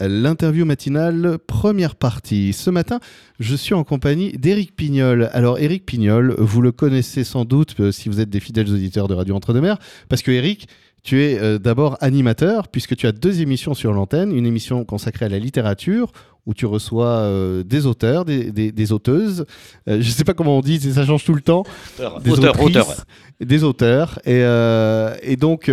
L'interview 0.00 0.64
matinale, 0.64 1.38
première 1.44 1.96
partie. 1.96 2.52
Ce 2.52 2.70
matin, 2.70 3.00
je 3.40 3.56
suis 3.56 3.74
en 3.74 3.82
compagnie 3.82 4.30
d'Éric 4.30 4.76
Pignol. 4.76 5.28
Alors, 5.32 5.58
Éric 5.58 5.84
Pignol, 5.84 6.36
vous 6.38 6.62
le 6.62 6.70
connaissez 6.70 7.24
sans 7.24 7.44
doute 7.44 7.74
euh, 7.80 7.90
si 7.90 8.08
vous 8.08 8.20
êtes 8.20 8.30
des 8.30 8.38
fidèles 8.38 8.72
auditeurs 8.72 9.08
de 9.08 9.14
Radio 9.14 9.34
Entre-deux-Mers, 9.34 9.78
parce 10.08 10.22
que 10.22 10.30
Éric, 10.30 10.68
tu 11.02 11.22
es 11.22 11.38
euh, 11.38 11.58
d'abord 11.58 11.96
animateur, 12.00 12.68
puisque 12.68 12.96
tu 12.96 13.06
as 13.06 13.12
deux 13.12 13.40
émissions 13.40 13.74
sur 13.74 13.92
l'antenne. 13.92 14.32
Une 14.32 14.46
émission 14.46 14.84
consacrée 14.84 15.26
à 15.26 15.28
la 15.28 15.38
littérature, 15.38 16.12
où 16.46 16.54
tu 16.54 16.66
reçois 16.66 17.06
euh, 17.06 17.62
des 17.62 17.86
auteurs, 17.86 18.24
des, 18.24 18.50
des, 18.52 18.72
des 18.72 18.92
auteuses. 18.92 19.46
Euh, 19.88 20.00
je 20.00 20.08
ne 20.08 20.12
sais 20.12 20.24
pas 20.24 20.34
comment 20.34 20.58
on 20.58 20.60
dit, 20.60 20.80
ça 20.80 21.06
change 21.06 21.24
tout 21.24 21.34
le 21.34 21.40
temps. 21.40 21.64
Des 22.22 22.30
auteurs, 22.30 22.60
auteurs. 22.62 23.04
Des 23.40 23.64
auteurs. 23.64 24.18
Et, 24.26 24.40
et 25.22 25.36
donc, 25.36 25.70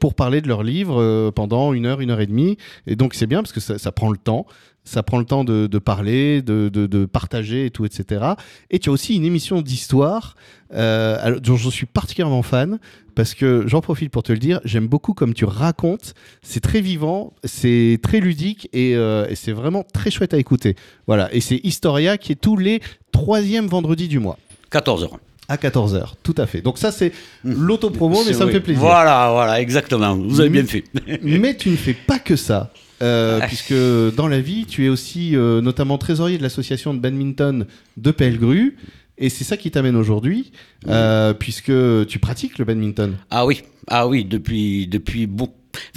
pour 0.00 0.14
parler 0.14 0.40
de 0.40 0.48
leurs 0.48 0.62
livres 0.62 1.30
pendant 1.30 1.72
une 1.72 1.86
heure, 1.86 2.00
une 2.00 2.10
heure 2.10 2.20
et 2.20 2.26
demie. 2.26 2.56
Et 2.86 2.96
donc, 2.96 3.14
c'est 3.14 3.26
bien 3.26 3.42
parce 3.42 3.52
que 3.52 3.60
ça, 3.60 3.78
ça 3.78 3.92
prend 3.92 4.10
le 4.10 4.18
temps 4.18 4.46
ça 4.88 5.02
prend 5.02 5.18
le 5.18 5.24
temps 5.24 5.44
de, 5.44 5.66
de 5.66 5.78
parler, 5.78 6.40
de, 6.42 6.68
de, 6.68 6.86
de, 6.86 7.04
partager 7.04 7.66
et 7.66 7.70
tout, 7.70 7.84
etc. 7.84 8.24
Et 8.70 8.78
tu 8.78 8.88
as 8.88 8.92
aussi 8.92 9.14
une 9.14 9.24
émission 9.24 9.60
d'histoire 9.60 10.34
euh, 10.74 11.38
dont 11.40 11.56
je 11.56 11.68
suis 11.68 11.86
particulièrement 11.86 12.42
fan 12.42 12.78
parce 13.14 13.34
que 13.34 13.64
j'en 13.66 13.80
profite 13.80 14.10
pour 14.10 14.22
te 14.22 14.32
le 14.32 14.38
dire, 14.38 14.60
j'aime 14.64 14.86
beaucoup 14.86 15.12
comme 15.12 15.34
tu 15.34 15.44
racontes, 15.44 16.14
c'est 16.40 16.60
très 16.60 16.80
vivant, 16.80 17.34
c'est 17.44 17.98
très 18.02 18.20
ludique 18.20 18.68
et, 18.72 18.94
euh, 18.96 19.26
et 19.28 19.34
c'est 19.34 19.52
vraiment 19.52 19.84
très 19.92 20.10
chouette 20.10 20.32
à 20.34 20.38
écouter. 20.38 20.76
Voilà, 21.06 21.32
et 21.34 21.40
c'est 21.40 21.60
Historia 21.64 22.16
qui 22.16 22.32
est 22.32 22.40
tous 22.40 22.56
les 22.56 22.80
troisièmes 23.12 23.66
vendredis 23.66 24.08
du 24.08 24.20
mois. 24.20 24.38
14h. 24.72 25.10
À 25.48 25.56
14h, 25.56 26.12
tout 26.22 26.34
à 26.36 26.46
fait. 26.46 26.60
Donc 26.60 26.78
ça, 26.78 26.92
c'est 26.92 27.12
l'autopromo, 27.42 28.22
mais 28.26 28.34
ça 28.34 28.44
oui. 28.44 28.48
me 28.48 28.52
fait 28.52 28.60
plaisir. 28.60 28.82
Voilà, 28.82 29.30
voilà, 29.32 29.60
exactement. 29.60 30.14
Vous 30.14 30.40
avez 30.40 30.50
bien 30.50 30.64
fait. 30.64 30.84
mais 31.22 31.56
tu 31.56 31.70
ne 31.70 31.76
fais 31.76 31.94
pas 31.94 32.18
que 32.18 32.36
ça. 32.36 32.70
Euh, 33.00 33.40
puisque 33.46 33.74
dans 34.16 34.28
la 34.28 34.40
vie, 34.40 34.66
tu 34.66 34.84
es 34.86 34.88
aussi 34.88 35.36
euh, 35.36 35.60
notamment 35.60 35.98
trésorier 35.98 36.38
de 36.38 36.42
l'association 36.42 36.94
de 36.94 36.98
badminton 36.98 37.66
de 37.96 38.10
Pellegru. 38.10 38.76
Et 39.18 39.30
c'est 39.30 39.44
ça 39.44 39.56
qui 39.56 39.70
t'amène 39.70 39.96
aujourd'hui, 39.96 40.52
euh, 40.86 41.34
puisque 41.34 41.72
tu 42.06 42.18
pratiques 42.20 42.58
le 42.58 42.64
badminton. 42.64 43.16
Ah 43.30 43.46
oui, 43.46 43.62
ah 43.88 44.06
oui, 44.06 44.24
depuis, 44.24 44.86
depuis 44.86 45.26
beaucoup. 45.26 45.54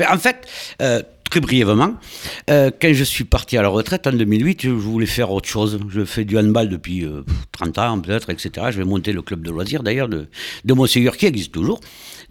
En 0.09 0.17
fait, 0.17 0.47
euh, 0.81 1.01
très 1.29 1.39
brièvement, 1.39 1.93
euh, 2.49 2.71
quand 2.81 2.93
je 2.93 3.03
suis 3.03 3.23
parti 3.23 3.57
à 3.57 3.61
la 3.61 3.69
retraite 3.69 4.07
en 4.07 4.13
2008, 4.13 4.63
je 4.63 4.69
voulais 4.69 5.05
faire 5.05 5.31
autre 5.31 5.47
chose. 5.47 5.79
Je 5.89 6.05
fais 6.05 6.25
du 6.25 6.37
handball 6.37 6.69
depuis 6.69 7.05
30 7.51 7.77
ans 7.77 7.99
peut-être, 7.99 8.29
etc. 8.29 8.67
Je 8.71 8.77
vais 8.77 8.85
monter 8.85 9.13
le 9.13 9.21
club 9.21 9.45
de 9.45 9.51
loisirs 9.51 9.83
d'ailleurs 9.83 10.09
de, 10.09 10.27
de 10.65 10.73
Montségur 10.73 11.17
qui 11.17 11.25
existe 11.25 11.51
toujours 11.51 11.79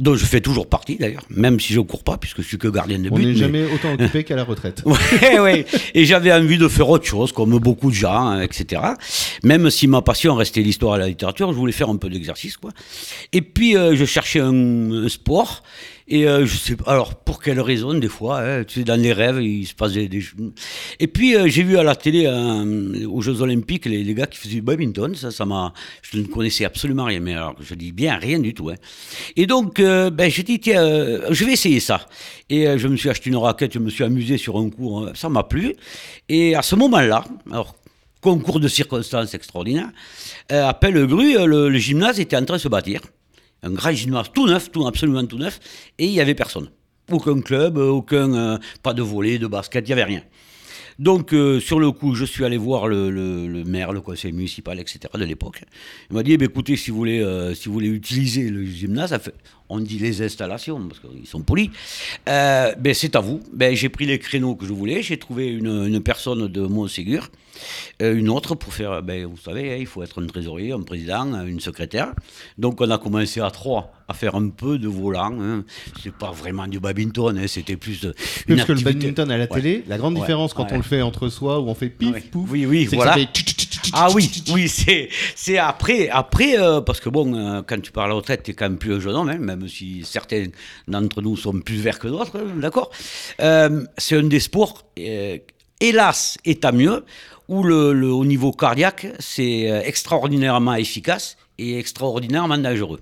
dont 0.00 0.16
je 0.16 0.24
fais 0.24 0.40
toujours 0.40 0.66
partie 0.66 0.96
d'ailleurs, 0.96 1.24
même 1.28 1.60
si 1.60 1.74
je 1.74 1.78
ne 1.78 1.84
cours 1.84 2.02
pas, 2.02 2.16
puisque 2.16 2.40
je 2.40 2.46
suis 2.46 2.58
que 2.58 2.68
gardien 2.68 2.98
de 2.98 3.10
but. 3.10 3.12
On 3.12 3.18
n'est 3.18 3.26
mais... 3.26 3.34
jamais 3.34 3.64
autant 3.64 3.92
occupé 3.94 4.24
qu'à 4.24 4.34
la 4.34 4.44
retraite. 4.44 4.82
ouais, 4.86 5.38
ouais. 5.38 5.66
Et 5.94 6.06
j'avais 6.06 6.32
envie 6.32 6.56
de 6.56 6.68
faire 6.68 6.88
autre 6.88 7.04
chose, 7.04 7.32
comme 7.32 7.56
beaucoup 7.58 7.90
de 7.90 7.94
gens, 7.94 8.28
hein, 8.28 8.40
etc. 8.40 8.80
Même 9.44 9.68
si 9.68 9.86
ma 9.86 10.00
passion 10.00 10.34
restait 10.34 10.62
l'histoire 10.62 10.96
et 10.96 11.00
la 11.00 11.08
littérature, 11.08 11.52
je 11.52 11.56
voulais 11.58 11.72
faire 11.72 11.90
un 11.90 11.96
peu 11.96 12.08
d'exercice, 12.08 12.56
quoi. 12.56 12.70
Et 13.32 13.42
puis, 13.42 13.76
euh, 13.76 13.94
je 13.94 14.04
cherchais 14.06 14.40
un, 14.40 15.04
un 15.04 15.08
sport. 15.08 15.62
Et 16.12 16.26
euh, 16.26 16.44
je 16.44 16.56
sais 16.56 16.74
pas, 16.74 16.90
alors 16.90 17.14
pour 17.14 17.40
quelle 17.40 17.60
raison, 17.60 17.94
des 17.94 18.08
fois, 18.08 18.40
hein, 18.40 18.64
tu 18.64 18.80
sais, 18.80 18.84
dans 18.84 19.00
les 19.00 19.12
rêves, 19.12 19.40
il 19.40 19.64
se 19.64 19.74
passe 19.74 19.92
des. 19.92 20.08
des... 20.08 20.20
Et 20.98 21.06
puis 21.06 21.36
euh, 21.36 21.46
j'ai 21.46 21.62
vu 21.62 21.78
à 21.78 21.84
la 21.84 21.94
télé, 21.94 22.26
euh, 22.26 23.06
aux 23.06 23.20
Jeux 23.20 23.42
Olympiques, 23.42 23.86
les, 23.86 24.12
gars 24.12 24.26
qui 24.26 24.36
faisaient 24.38 24.56
du 24.56 24.62
badminton, 24.62 25.14
ça, 25.14 25.30
ça 25.30 25.46
m'a. 25.46 25.72
Je 26.02 26.18
ne 26.18 26.26
connaissais 26.26 26.64
absolument 26.64 27.04
rien, 27.04 27.20
mais 27.20 27.34
alors 27.34 27.54
je 27.60 27.74
dis 27.76 27.92
bien 27.92 28.16
rien 28.16 28.40
du 28.40 28.54
tout. 28.54 28.70
Hein. 28.70 28.74
Et 29.36 29.46
donc, 29.46 29.78
euh, 29.78 30.10
ben, 30.10 30.28
j'ai 30.28 30.42
dit, 30.42 30.58
tiens, 30.58 30.82
je 31.30 31.44
vais 31.44 31.52
essayer 31.52 31.78
ça. 31.78 32.08
Et 32.48 32.76
je 32.76 32.88
me 32.88 32.96
suis 32.96 33.08
acheté 33.08 33.30
une 33.30 33.36
raquette, 33.36 33.72
je 33.72 33.78
me 33.78 33.88
suis 33.88 34.02
amusé 34.02 34.36
sur 34.36 34.58
un 34.58 34.68
cours, 34.68 35.06
hein, 35.06 35.12
ça 35.14 35.28
m'a 35.28 35.44
plu. 35.44 35.76
Et 36.28 36.56
à 36.56 36.62
ce 36.62 36.74
moment-là, 36.74 37.24
alors 37.52 37.76
concours 38.20 38.58
de 38.58 38.66
circonstances 38.66 39.32
extraordinaires, 39.32 39.90
à 40.48 40.74
Pellegru, 40.74 41.46
le, 41.46 41.68
le 41.68 41.78
gymnase 41.78 42.18
était 42.18 42.36
en 42.36 42.44
train 42.44 42.56
de 42.56 42.60
se 42.60 42.68
bâtir 42.68 43.00
un 43.62 43.70
grand 43.70 43.92
gymnase 43.92 44.30
tout 44.32 44.46
neuf, 44.46 44.70
tout 44.70 44.86
absolument 44.86 45.24
tout 45.26 45.38
neuf, 45.38 45.60
et 45.98 46.06
il 46.06 46.12
n'y 46.12 46.20
avait 46.20 46.34
personne. 46.34 46.70
Aucun 47.10 47.40
club, 47.40 47.76
aucun, 47.76 48.32
euh, 48.34 48.58
pas 48.82 48.94
de 48.94 49.02
volet, 49.02 49.38
de 49.38 49.46
basket, 49.46 49.84
il 49.84 49.88
n'y 49.88 49.92
avait 49.92 50.04
rien. 50.04 50.22
Donc, 50.98 51.32
euh, 51.32 51.60
sur 51.60 51.80
le 51.80 51.92
coup, 51.92 52.14
je 52.14 52.26
suis 52.26 52.44
allé 52.44 52.58
voir 52.58 52.86
le, 52.86 53.10
le, 53.10 53.48
le 53.48 53.64
maire, 53.64 53.92
le 53.92 54.02
conseil 54.02 54.32
municipal, 54.32 54.78
etc. 54.78 55.00
de 55.14 55.24
l'époque. 55.24 55.62
Il 56.10 56.14
m'a 56.16 56.22
dit, 56.22 56.32
eh 56.32 56.36
bien, 56.36 56.46
écoutez, 56.46 56.76
si 56.76 56.90
vous, 56.90 56.98
voulez, 56.98 57.20
euh, 57.20 57.54
si 57.54 57.68
vous 57.68 57.72
voulez 57.72 57.88
utiliser 57.88 58.50
le 58.50 58.64
gymnase, 58.64 59.18
on 59.70 59.78
dit 59.78 59.98
les 59.98 60.20
installations, 60.20 60.80
parce 60.88 61.00
qu'ils 61.00 61.26
sont 61.26 61.40
polis, 61.40 61.70
euh, 62.28 62.74
ben, 62.78 62.92
c'est 62.92 63.16
à 63.16 63.20
vous. 63.20 63.40
Ben, 63.52 63.74
j'ai 63.74 63.88
pris 63.88 64.04
les 64.04 64.18
créneaux 64.18 64.56
que 64.56 64.66
je 64.66 64.72
voulais, 64.72 65.02
j'ai 65.02 65.16
trouvé 65.16 65.48
une, 65.48 65.86
une, 65.86 66.00
personne 66.00 66.48
de 66.48 66.60
Montségur, 66.62 67.28
euh, 68.02 68.14
une 68.14 68.28
autre 68.28 68.54
pour 68.54 68.74
faire, 68.74 69.02
ben, 69.02 69.24
vous 69.26 69.36
savez, 69.36 69.72
hein, 69.72 69.76
il 69.78 69.86
faut 69.86 70.02
être 70.02 70.20
un 70.22 70.26
trésorier, 70.26 70.72
un 70.72 70.82
président, 70.82 71.46
une 71.46 71.60
secrétaire. 71.60 72.12
Donc, 72.58 72.80
on 72.80 72.90
a 72.90 72.98
commencé 72.98 73.40
à 73.40 73.50
trois 73.50 73.92
à 74.10 74.12
faire 74.12 74.34
un 74.34 74.48
peu 74.48 74.78
de 74.78 74.88
volant. 74.88 75.32
Hein. 75.40 75.64
C'est 76.02 76.12
pas 76.12 76.32
vraiment 76.32 76.66
du 76.66 76.80
badminton, 76.80 77.38
hein, 77.38 77.46
c'était 77.46 77.76
plus 77.76 78.00
de, 78.00 78.14
une 78.48 78.56
Parce 78.56 78.66
que 78.66 78.72
le 78.72 78.80
badminton 78.80 79.30
à 79.30 79.38
la 79.38 79.46
télé, 79.46 79.76
ouais. 79.76 79.84
la 79.86 79.98
grande 79.98 80.14
ouais. 80.14 80.20
différence 80.20 80.52
quand 80.52 80.64
ouais. 80.64 80.72
on 80.72 80.78
le 80.78 80.82
fait 80.82 81.00
entre 81.00 81.28
soi, 81.28 81.60
où 81.60 81.68
on 81.68 81.74
fait 81.74 81.90
pif, 81.90 82.30
pouf, 82.30 82.50
oui, 82.50 82.66
oui, 82.66 82.86
voilà. 82.86 83.16
Ah 83.92 84.08
oui, 84.14 84.30
oui, 84.52 84.68
c'est, 84.68 85.08
c'est 85.34 85.58
après, 85.58 86.08
après 86.08 86.58
euh, 86.58 86.80
parce 86.80 87.00
que 87.00 87.08
bon, 87.08 87.34
euh, 87.34 87.62
quand 87.66 87.80
tu 87.80 87.92
parles 87.92 88.06
à 88.06 88.08
la 88.10 88.14
retraite, 88.14 88.42
tu 88.42 88.50
es 88.52 88.54
quand 88.54 88.66
même 88.66 88.78
plus 88.78 88.94
un 88.94 89.00
jeune 89.00 89.14
homme, 89.16 89.28
hein, 89.28 89.38
même 89.38 89.68
si 89.68 90.02
certains 90.04 90.46
d'entre 90.88 91.22
nous 91.22 91.36
sont 91.36 91.58
plus 91.60 91.76
verts 91.76 91.98
que 91.98 92.08
d'autres, 92.08 92.36
hein, 92.38 92.56
d'accord. 92.56 92.90
Euh, 93.40 93.84
C'est 93.98 94.16
un 94.16 94.22
des 94.22 94.40
sports, 94.40 94.84
euh, 94.98 95.38
hélas, 95.80 96.38
est 96.44 96.64
à 96.64 96.72
mieux, 96.72 97.04
où 97.48 97.62
le, 97.64 97.92
le, 97.92 98.08
au 98.12 98.24
niveau 98.24 98.52
cardiaque, 98.52 99.06
c'est 99.18 99.70
euh, 99.70 99.82
extraordinairement 99.84 100.74
efficace 100.74 101.36
et 101.60 101.78
extraordinairement 101.78 102.58
dangereux. 102.58 103.00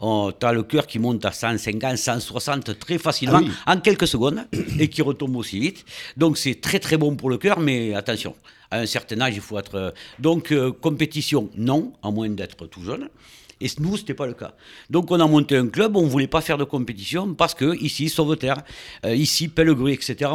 Oh, 0.00 0.30
tu 0.38 0.46
as 0.46 0.52
le 0.52 0.62
cœur 0.62 0.86
qui 0.86 0.98
monte 0.98 1.24
à 1.24 1.32
150, 1.32 1.96
160 1.96 2.78
très 2.78 2.98
facilement, 2.98 3.40
ah 3.42 3.44
oui. 3.44 3.50
en 3.66 3.80
quelques 3.80 4.06
secondes, 4.06 4.46
et 4.78 4.88
qui 4.88 5.02
retombe 5.02 5.36
aussi 5.36 5.58
vite. 5.58 5.84
Donc 6.16 6.38
c'est 6.38 6.60
très 6.60 6.78
très 6.78 6.96
bon 6.96 7.16
pour 7.16 7.30
le 7.30 7.38
cœur, 7.38 7.58
mais 7.60 7.94
attention, 7.94 8.34
à 8.70 8.80
un 8.80 8.86
certain 8.86 9.20
âge, 9.20 9.34
il 9.34 9.40
faut 9.40 9.58
être... 9.58 9.94
Donc 10.18 10.52
euh, 10.52 10.72
compétition, 10.72 11.50
non, 11.56 11.92
à 12.02 12.10
moins 12.10 12.28
d'être 12.28 12.66
tout 12.66 12.82
jeune. 12.82 13.08
Et 13.60 13.68
nous, 13.80 13.96
ce 13.96 14.02
n'était 14.02 14.14
pas 14.14 14.26
le 14.26 14.34
cas. 14.34 14.52
Donc, 14.90 15.10
on 15.10 15.18
a 15.18 15.26
monté 15.26 15.56
un 15.56 15.68
club, 15.68 15.96
on 15.96 16.02
ne 16.02 16.08
voulait 16.08 16.26
pas 16.26 16.42
faire 16.42 16.58
de 16.58 16.64
compétition 16.64 17.32
parce 17.32 17.54
que, 17.54 17.74
ici, 17.82 18.10
Sauveterre, 18.10 18.62
euh, 19.06 19.14
ici, 19.14 19.48
Pellegru, 19.48 19.92
etc., 19.92 20.30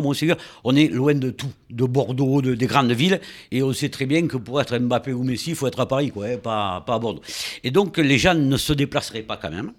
on 0.63 0.75
est 0.75 0.87
loin 0.87 1.13
de 1.13 1.29
tout, 1.29 1.51
de 1.69 1.85
Bordeaux, 1.85 2.41
de, 2.41 2.55
des 2.55 2.65
grandes 2.65 2.91
villes, 2.91 3.21
et 3.51 3.61
on 3.61 3.73
sait 3.73 3.89
très 3.89 4.07
bien 4.07 4.25
que 4.25 4.37
pour 4.37 4.59
être 4.59 4.75
Mbappé 4.75 5.13
ou 5.13 5.23
Messi, 5.23 5.51
il 5.51 5.55
faut 5.55 5.67
être 5.67 5.79
à 5.79 5.87
Paris, 5.87 6.09
quoi, 6.09 6.25
hein, 6.25 6.37
pas, 6.37 6.81
pas 6.81 6.95
à 6.95 6.99
Bordeaux. 6.99 7.21
Et 7.63 7.69
donc, 7.69 7.97
les 7.97 8.17
gens 8.17 8.33
ne 8.33 8.57
se 8.57 8.73
déplaceraient 8.73 9.21
pas 9.21 9.37
quand 9.37 9.51
même. 9.51 9.71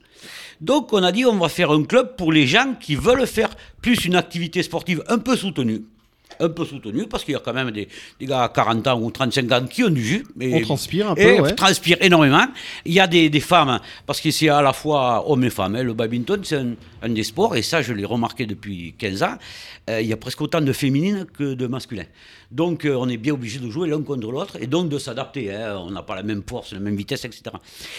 Donc, 0.61 0.93
on 0.93 1.03
a 1.03 1.11
dit, 1.11 1.25
on 1.25 1.37
va 1.37 1.49
faire 1.49 1.73
un 1.73 1.83
club 1.83 2.15
pour 2.15 2.31
les 2.33 2.47
gens 2.47 2.77
qui 2.79 2.95
veulent 2.95 3.27
faire 3.27 3.51
plus 3.81 4.05
une 4.05 4.15
activité 4.15 4.63
sportive 4.63 5.03
un 5.09 5.19
peu 5.19 5.37
soutenue 5.37 5.83
un 6.41 6.49
peu 6.49 6.65
soutenu 6.65 7.07
parce 7.07 7.25
qu'il 7.25 7.33
y 7.33 7.37
a 7.37 7.41
quand 7.41 7.53
même 7.53 7.71
des, 7.71 7.89
des, 8.19 8.27
gars 8.27 8.45
à 8.45 8.49
40 8.49 8.87
ans 8.89 9.01
ou 9.01 9.11
35 9.11 9.53
ans 9.53 9.67
qui 9.67 9.85
ont 9.85 9.91
du 9.91 10.05
jus. 10.05 10.27
Et, 10.41 10.55
on 10.55 10.61
transpire 10.61 11.11
un 11.11 11.15
peu. 11.15 11.23
Et 11.23 11.41
ouais. 11.41 11.55
transpire 11.55 11.97
énormément. 12.01 12.47
Il 12.85 12.93
y 12.93 13.01
a 13.01 13.07
des, 13.07 13.31
des 13.31 13.41
femmes, 13.41 13.81
parce 14.07 14.21
que 14.21 14.31
c'est 14.31 14.49
à 14.49 14.63
la 14.63 14.73
fois 14.73 15.29
hommes 15.31 15.45
et 15.45 15.51
femmes. 15.51 15.77
Hein. 15.77 15.83
Le 15.83 15.95
badminton, 15.95 16.41
c'est 16.45 16.57
un, 16.57 16.75
un, 17.03 17.09
des 17.09 17.23
sports, 17.23 17.57
et 17.57 17.63
ça, 17.63 17.83
je 17.83 17.93
l'ai 17.93 18.05
remarqué 18.05 18.47
depuis 18.47 18.95
15 18.99 19.23
ans. 19.23 19.37
Euh, 19.91 20.01
il 20.01 20.07
y 20.07 20.13
a 20.13 20.17
presque 20.17 20.41
autant 20.41 20.61
de 20.61 20.73
féminines 20.73 21.27
que 21.33 21.55
de 21.55 21.67
masculins. 21.67 22.07
Donc, 22.53 22.85
euh, 22.85 22.95
on 22.95 23.09
est 23.09 23.17
bien 23.17 23.33
obligé 23.33 23.59
de 23.59 23.69
jouer 23.69 23.89
l'un 23.89 24.03
contre 24.03 24.31
l'autre 24.31 24.57
et 24.61 24.67
donc 24.67 24.89
de 24.89 24.99
s'adapter. 24.99 25.53
Hein. 25.53 25.77
On 25.79 25.91
n'a 25.91 26.03
pas 26.03 26.15
la 26.15 26.23
même 26.23 26.43
force, 26.47 26.73
la 26.73 26.81
même 26.81 26.95
vitesse, 26.95 27.25
etc. 27.25 27.43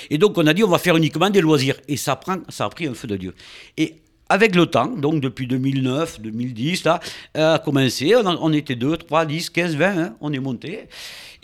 Et 0.09 0.17
donc, 0.17 0.37
on 0.37 0.47
a 0.47 0.53
dit, 0.53 0.63
on 0.63 0.69
va 0.69 0.77
faire 0.77 0.95
uniquement 0.95 1.29
des 1.29 1.41
loisirs. 1.41 1.75
Et 1.87 1.97
ça, 1.97 2.15
prend, 2.15 2.37
ça 2.49 2.65
a 2.65 2.69
pris 2.69 2.87
un 2.87 2.93
feu 2.93 3.07
de 3.07 3.17
Dieu. 3.17 3.33
Et 3.77 3.95
avec 4.29 4.55
le 4.55 4.65
temps, 4.65 4.87
donc 4.87 5.19
depuis 5.19 5.47
2009, 5.47 6.21
2010, 6.21 6.85
là, 6.85 6.99
euh, 7.37 7.55
a 7.55 7.59
commencé, 7.59 8.15
on, 8.15 8.53
était 8.53 8.75
2, 8.75 8.97
3, 8.97 9.25
10, 9.25 9.49
15, 9.49 9.75
20, 9.75 9.97
hein, 9.97 10.15
on 10.21 10.33
est 10.33 10.39
monté. 10.39 10.87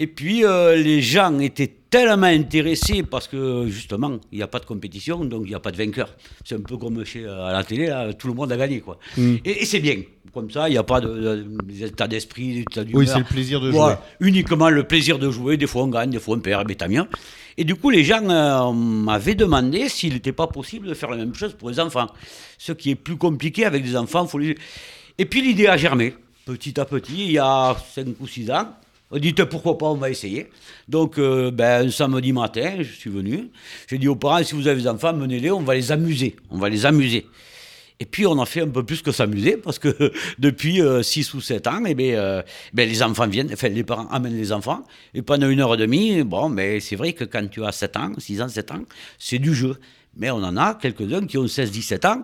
Et 0.02 0.08
puis 0.08 0.46
euh, 0.46 0.78
les 0.78 1.02
gens 1.02 1.38
étaient 1.40 1.72
tellement 1.90 2.28
intéressés 2.28 3.04
parce 3.04 3.28
que 3.28 3.68
justement, 3.68 4.18
il 4.32 4.38
n'y 4.38 4.44
a 4.44 4.48
pas 4.48 4.60
de 4.60 4.66
compétition, 4.66 5.26
donc 5.26 5.42
il 5.44 5.50
n'y 5.50 5.56
a 5.56 5.60
pas 5.60 5.72
de 5.72 5.78
vainqueur. 5.78 6.16
C'est 6.46 6.56
un 6.56 6.62
peu 6.62 6.78
comme 6.78 7.04
chez, 7.04 7.28
à 7.28 7.52
la 7.52 7.64
télé, 7.66 7.88
là, 7.88 8.14
tout 8.14 8.30
le 8.30 8.34
monde 8.34 8.50
a 8.54 8.58
gagné. 8.58 8.80
Quoi. 8.80 8.98
Mm. 9.18 9.36
Et, 9.44 9.62
et 9.64 9.66
c'est 9.66 9.82
bien. 9.82 9.98
Comme 10.34 10.50
ça, 10.52 10.70
il 10.70 10.74
n'y 10.74 10.78
a 10.78 10.84
pas 10.84 11.02
d'état 11.02 12.08
de, 12.08 12.12
d'esprit, 12.12 12.60
d'état 12.60 12.84
d'humeur. 12.86 13.02
Oui, 13.02 13.08
c'est 13.08 13.18
le 13.18 13.26
plaisir 13.26 13.60
de 13.60 13.72
jouer. 13.72 13.96
uniquement 14.22 14.70
le 14.70 14.84
plaisir 14.84 15.20
de 15.20 15.30
jouer. 15.32 15.58
Des 15.58 15.68
fois, 15.68 15.84
on 15.84 15.88
gagne, 15.88 16.12
des 16.12 16.20
fois, 16.20 16.38
on 16.38 16.40
perd, 16.40 16.66
mais 16.68 16.76
tant 16.76 16.88
mieux. 16.88 17.06
Et 17.58 17.66
du 17.66 17.76
coup, 17.76 17.90
les 17.90 18.06
gens 18.06 18.24
euh, 18.30 18.72
m'avaient 18.72 19.36
demandé 19.36 19.90
s'il 19.90 20.14
n'était 20.14 20.32
pas 20.32 20.48
possible 20.48 20.88
de 20.88 20.94
faire 20.94 21.10
la 21.10 21.18
même 21.18 21.36
chose 21.36 21.54
pour 21.54 21.70
les 21.70 21.80
enfants. 21.80 22.08
Ce 22.58 22.72
qui 22.72 22.92
est 22.92 22.96
plus 22.96 23.18
compliqué 23.18 23.66
avec 23.66 23.84
des 23.84 23.98
enfants. 23.98 24.26
Faut 24.28 24.38
les... 24.38 24.56
Et 25.18 25.26
puis 25.26 25.42
l'idée 25.42 25.68
a 25.68 25.76
germé, 25.76 26.14
petit 26.46 26.80
à 26.80 26.86
petit, 26.86 27.26
il 27.26 27.32
y 27.32 27.40
a 27.40 27.76
5 27.96 28.08
ou 28.22 28.28
6 28.28 28.52
ans. 28.52 28.70
On 29.12 29.18
dit 29.18 29.34
pourquoi 29.34 29.78
pas, 29.78 29.88
on 29.88 29.96
va 29.96 30.10
essayer. 30.12 30.50
Donc, 30.88 31.18
euh, 31.18 31.50
ben, 31.50 31.88
un 31.88 31.92
samedi 31.92 32.32
matin, 32.32 32.76
je 32.80 32.92
suis 32.92 33.10
venu. 33.10 33.50
J'ai 33.88 33.98
dit 33.98 34.08
aux 34.08 34.16
parents 34.16 34.44
si 34.44 34.54
vous 34.54 34.68
avez 34.68 34.82
des 34.82 34.88
enfants, 34.88 35.14
menez-les, 35.14 35.50
on 35.50 35.62
va 35.62 35.74
les 35.74 35.92
amuser. 35.92 36.36
On 36.52 36.60
va 36.60 36.70
les 36.70 36.86
amuser. 36.86 37.26
Et 38.02 38.06
puis 38.06 38.26
on 38.26 38.40
a 38.40 38.46
fait 38.46 38.62
un 38.62 38.70
peu 38.70 38.84
plus 38.84 39.02
que 39.02 39.12
s'amuser 39.12 39.58
parce 39.58 39.78
que 39.78 40.14
depuis 40.40 40.82
6 41.02 41.34
ou 41.34 41.42
7 41.42 41.68
ans, 41.68 41.84
eh 41.86 41.96
bien, 41.96 42.44
ben, 42.72 42.88
les 42.88 43.04
enfants 43.04 43.28
viennent, 43.28 43.54
les 43.62 43.84
parents 43.84 44.08
amènent 44.10 44.38
les 44.38 44.52
enfants. 44.52 44.84
Et 45.14 45.22
pendant 45.22 45.50
une 45.50 45.60
heure 45.60 45.74
et 45.74 45.78
demie, 45.78 46.24
bon, 46.24 46.48
mais 46.48 46.80
c'est 46.80 46.96
vrai 46.96 47.14
que 47.14 47.24
quand 47.24 47.46
tu 47.50 47.66
as 47.66 47.72
7 47.72 47.98
ans, 47.98 48.12
6 48.18 48.42
ans, 48.44 48.48
7 48.48 48.72
ans, 48.72 48.84
c'est 49.18 49.40
du 49.40 49.56
jeu. 49.56 49.76
Mais 50.16 50.30
on 50.30 50.38
en 50.38 50.56
a 50.56 50.76
quelques-uns 50.76 51.26
qui 51.26 51.38
ont 51.38 51.46
16-17 51.46 52.08
ans 52.08 52.24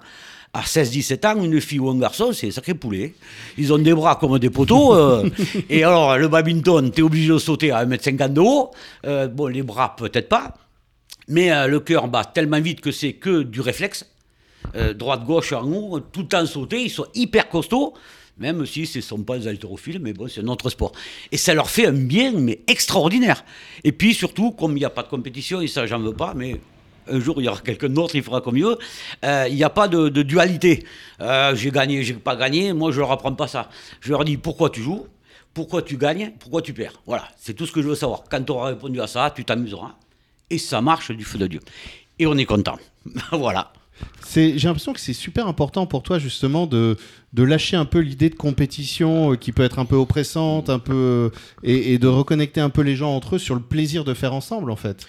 à 0.56 0.62
16-17 0.62 1.28
ans, 1.28 1.44
une 1.44 1.60
fille 1.60 1.80
ou 1.80 1.90
un 1.90 2.00
garçon, 2.00 2.32
c'est 2.32 2.50
sacré 2.50 2.74
poulet. 2.74 3.14
Ils 3.58 3.74
ont 3.74 3.78
des 3.78 3.94
bras 3.94 4.16
comme 4.16 4.40
des 4.40 4.50
poteaux. 4.50 4.96
Euh, 4.96 5.30
et 5.70 5.84
alors, 5.84 6.18
le 6.18 6.30
badminton, 6.30 6.92
tu 6.92 7.02
es 7.02 7.04
obligé 7.04 7.34
de 7.34 7.38
sauter 7.38 7.72
à 7.72 7.86
1m50 7.86 8.32
de 8.32 8.40
haut. 8.40 8.72
Euh, 9.06 9.28
bon, 9.28 9.48
les 9.48 9.64
bras, 9.64 9.98
peut-être 9.98 10.30
pas. 10.30 10.54
Mais 11.28 11.52
euh, 11.52 11.68
le 11.68 11.82
cœur 11.82 12.08
bat 12.08 12.24
tellement 12.24 12.62
vite 12.62 12.80
que 12.80 12.92
c'est 12.92 13.14
que 13.14 13.44
du 13.44 13.60
réflexe. 13.60 14.10
Droite-gauche 14.96 15.54
en 15.54 15.64
haut, 15.72 16.00
tout 16.00 16.22
le 16.22 16.28
temps 16.28 16.46
sauter. 16.46 16.82
Ils 16.82 16.90
sont 16.90 17.06
hyper 17.14 17.50
costauds. 17.50 17.94
Même 18.38 18.66
si 18.66 18.86
ce 18.86 18.98
ne 18.98 19.04
sont 19.04 19.24
pas 19.24 19.38
des 19.38 19.48
haltérophiles, 19.48 20.00
mais 20.02 20.12
bon, 20.12 20.28
c'est 20.28 20.42
un 20.42 20.48
autre 20.48 20.70
sport. 20.70 20.92
Et 21.32 21.38
ça 21.38 21.54
leur 21.54 21.70
fait 21.70 21.86
un 21.86 21.94
bien, 21.94 22.32
mais 22.32 22.62
extraordinaire. 22.68 23.46
Et 23.84 23.92
puis 23.92 24.14
surtout, 24.14 24.52
comme 24.52 24.72
il 24.72 24.80
n'y 24.80 24.86
a 24.86 24.90
pas 24.90 25.04
de 25.04 25.08
compétition, 25.08 25.62
et 25.62 25.68
ça, 25.68 25.86
j'en 25.86 26.00
veux 26.00 26.14
pas, 26.14 26.34
mais 26.36 26.60
un 27.08 27.20
jour 27.20 27.42
il 27.42 27.46
y 27.46 27.48
aura 27.48 27.60
quelqu'un 27.60 27.90
d'autre, 27.90 28.16
il 28.16 28.24
fera 28.24 28.42
comme 28.42 28.58
eux. 28.60 28.78
Euh, 29.24 29.46
il 29.50 29.56
n'y 29.56 29.64
a 29.64 29.70
pas 29.70 29.88
de, 29.88 30.10
dualité. 30.10 30.86
Euh, 31.22 31.56
j'ai 31.56 31.72
gagné, 31.72 32.04
j'ai 32.04 32.14
pas 32.14 32.36
gagné, 32.36 32.74
moi 32.74 32.92
je 32.92 33.00
leur 33.00 33.12
apprends 33.12 33.34
pas 33.34 33.48
ça. 33.48 33.70
Je 34.02 34.12
leur 34.12 34.26
dis 34.26 34.38
pourquoi 34.38 34.70
tu 34.70 34.82
joues, 34.82 35.08
pourquoi 35.54 35.82
tu 35.82 35.98
gagnes, 35.98 36.34
pourquoi 36.40 36.62
tu 36.62 36.74
perds? 36.74 37.02
Voilà, 37.06 37.28
c'est 37.38 37.54
tout 37.54 37.66
ce 37.66 37.72
que 37.72 37.82
je 37.82 37.88
veux 37.88 37.96
savoir. 37.96 38.24
Quand 38.30 38.44
tu 38.44 38.52
auras 38.52 38.68
répondu 38.70 39.00
à 39.02 39.08
ça, 39.08 39.32
tu 39.36 39.46
t'amuseras. 39.46 39.96
Et 40.50 40.58
ça 40.58 40.82
marche 40.82 41.12
du 41.12 41.24
feu 41.24 41.40
de 41.40 41.48
Dieu. 41.48 41.60
Et 42.20 42.28
on 42.28 42.38
est 42.38 42.46
content. 42.46 42.78
voilà. 43.32 43.74
J'ai 44.34 44.54
l'impression 44.54 44.94
que 44.94 45.00
c'est 45.00 45.14
super 45.14 45.48
important 45.48 45.86
pour 45.86 46.04
toi 46.04 46.20
justement 46.20 46.68
de, 46.68 46.98
de 47.34 47.44
lâcher 47.44 47.78
un 47.78 47.86
peu 47.86 48.00
l'idée 48.00 48.30
de 48.30 48.36
compétition 48.36 49.32
euh, 49.32 49.36
qui 49.36 49.52
peut 49.52 49.64
être 49.64 49.80
un 49.80 49.86
peu 49.86 49.96
oppressante, 49.96 50.70
un 50.70 50.80
peu 50.80 51.32
et, 51.64 51.98
de 51.98 52.08
reconnecter 52.08 52.62
un 52.62 52.70
peu 52.70 52.82
les 52.82 52.96
gens 52.96 53.16
entre 53.16 53.36
eux 53.36 53.40
sur 53.40 53.56
le 53.56 53.62
plaisir 53.62 54.04
de 54.04 54.14
faire 54.14 54.34
ensemble 54.34 54.72
en 54.72 54.76
fait. 54.76 55.06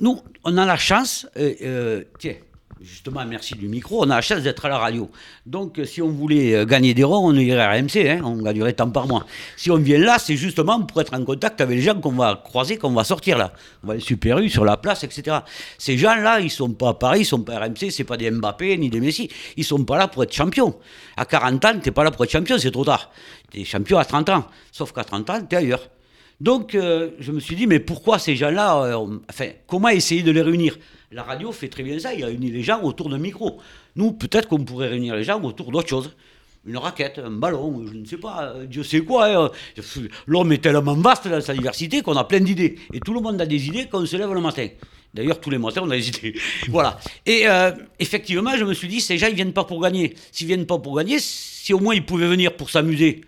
nous, 0.00 0.20
on 0.44 0.56
a 0.56 0.66
la 0.66 0.76
chance, 0.76 1.26
euh, 1.36 1.54
euh, 1.62 2.04
tiens, 2.18 2.34
justement, 2.80 3.24
merci 3.26 3.54
du 3.54 3.68
micro, 3.68 4.04
on 4.04 4.10
a 4.10 4.16
la 4.16 4.20
chance 4.20 4.42
d'être 4.42 4.64
à 4.64 4.68
la 4.68 4.78
radio. 4.78 5.10
Donc, 5.46 5.78
euh, 5.78 5.84
si 5.84 6.00
on 6.00 6.08
voulait 6.08 6.64
gagner 6.66 6.94
des 6.94 7.04
ronds, 7.04 7.28
on 7.28 7.34
irait 7.34 7.60
à 7.60 7.72
RMC, 7.72 8.08
hein, 8.08 8.20
on 8.24 8.36
gagnerait 8.36 8.72
tant 8.72 8.90
par 8.90 9.06
mois. 9.06 9.26
Si 9.56 9.70
on 9.70 9.76
vient 9.76 9.98
là, 9.98 10.18
c'est 10.18 10.36
justement 10.36 10.80
pour 10.82 11.00
être 11.00 11.14
en 11.14 11.24
contact 11.24 11.60
avec 11.60 11.76
les 11.76 11.82
gens 11.82 12.00
qu'on 12.00 12.12
va 12.12 12.40
croiser, 12.42 12.76
qu'on 12.76 12.92
va 12.92 13.04
sortir 13.04 13.38
là. 13.38 13.52
On 13.82 13.88
va 13.88 13.92
aller 13.94 14.02
Super 14.02 14.38
U, 14.38 14.48
sur 14.48 14.64
la 14.64 14.76
place, 14.76 15.04
etc. 15.04 15.38
Ces 15.78 15.98
gens-là, 15.98 16.40
ils 16.40 16.50
sont 16.50 16.72
pas 16.72 16.90
à 16.90 16.94
Paris, 16.94 17.20
ils 17.20 17.26
sont 17.26 17.42
pas 17.42 17.54
à 17.54 17.66
RMC, 17.66 17.90
c'est 17.90 18.04
pas 18.04 18.16
des 18.16 18.30
Mbappé 18.30 18.76
ni 18.78 18.90
des 18.90 19.00
Messi. 19.00 19.28
Ils 19.56 19.64
sont 19.64 19.84
pas 19.84 19.98
là 19.98 20.08
pour 20.08 20.22
être 20.22 20.32
champions. 20.32 20.74
À 21.16 21.24
40 21.24 21.64
ans, 21.64 21.78
t'es 21.82 21.90
pas 21.90 22.04
là 22.04 22.10
pour 22.10 22.24
être 22.24 22.30
champion, 22.30 22.56
c'est 22.58 22.70
trop 22.70 22.84
tard. 22.84 23.10
T'es 23.50 23.64
champion 23.64 23.98
à 23.98 24.04
30 24.04 24.28
ans. 24.30 24.44
Sauf 24.72 24.92
qu'à 24.92 25.04
30 25.04 25.30
ans, 25.30 25.40
t'es 25.48 25.56
ailleurs. 25.56 25.88
Donc, 26.40 26.74
euh, 26.74 27.10
je 27.18 27.32
me 27.32 27.40
suis 27.40 27.54
dit, 27.54 27.66
mais 27.66 27.80
pourquoi 27.80 28.18
ces 28.18 28.34
gens-là, 28.34 28.82
euh, 28.84 29.18
enfin, 29.28 29.48
comment 29.66 29.88
essayer 29.88 30.22
de 30.22 30.30
les 30.30 30.40
réunir? 30.40 30.78
La 31.12 31.24
radio 31.24 31.50
fait 31.50 31.66
très 31.66 31.82
bien 31.82 31.98
ça, 31.98 32.14
il 32.14 32.24
réunit 32.24 32.52
les 32.52 32.62
gens 32.62 32.80
autour 32.82 33.08
d'un 33.08 33.18
micro. 33.18 33.58
Nous, 33.96 34.12
peut-être 34.12 34.46
qu'on 34.46 34.62
pourrait 34.62 34.90
réunir 34.90 35.16
les 35.16 35.24
gens 35.24 35.42
autour 35.42 35.72
d'autre 35.72 35.88
chose. 35.88 36.14
Une 36.64 36.76
raquette, 36.76 37.18
un 37.18 37.32
ballon, 37.32 37.84
je 37.84 37.94
ne 37.94 38.04
sais 38.04 38.16
pas, 38.16 38.52
euh, 38.54 38.66
Dieu 38.66 38.84
sait 38.84 39.00
quoi. 39.00 39.26
Hein. 39.26 39.50
L'homme 40.28 40.52
est 40.52 40.58
tellement 40.62 40.94
vaste 40.94 41.26
dans 41.26 41.40
sa 41.40 41.52
diversité 41.52 42.02
qu'on 42.02 42.16
a 42.16 42.22
plein 42.22 42.38
d'idées. 42.38 42.78
Et 42.92 43.00
tout 43.00 43.12
le 43.12 43.20
monde 43.20 43.40
a 43.40 43.46
des 43.46 43.66
idées 43.66 43.88
quand 43.90 44.00
on 44.00 44.06
se 44.06 44.16
lève 44.16 44.32
le 44.32 44.40
matin. 44.40 44.68
D'ailleurs, 45.12 45.40
tous 45.40 45.50
les 45.50 45.58
matins, 45.58 45.80
on 45.82 45.90
a 45.90 45.96
des 45.96 46.10
idées. 46.10 46.34
voilà. 46.68 47.00
Et 47.26 47.46
effectivement, 47.98 48.56
je 48.56 48.64
me 48.64 48.72
suis 48.72 48.86
dit, 48.86 49.00
ces 49.00 49.18
gens, 49.18 49.26
ils 49.26 49.34
viennent 49.34 49.52
pas 49.52 49.64
pour 49.64 49.80
gagner. 49.80 50.14
S'ils 50.30 50.46
viennent 50.46 50.66
pas 50.66 50.78
pour 50.78 50.96
gagner, 50.96 51.18
si 51.18 51.74
au 51.74 51.80
moins 51.80 51.96
ils 51.96 52.06
pouvaient 52.06 52.28
venir 52.28 52.54
pour 52.54 52.70
s'amuser, 52.70 53.22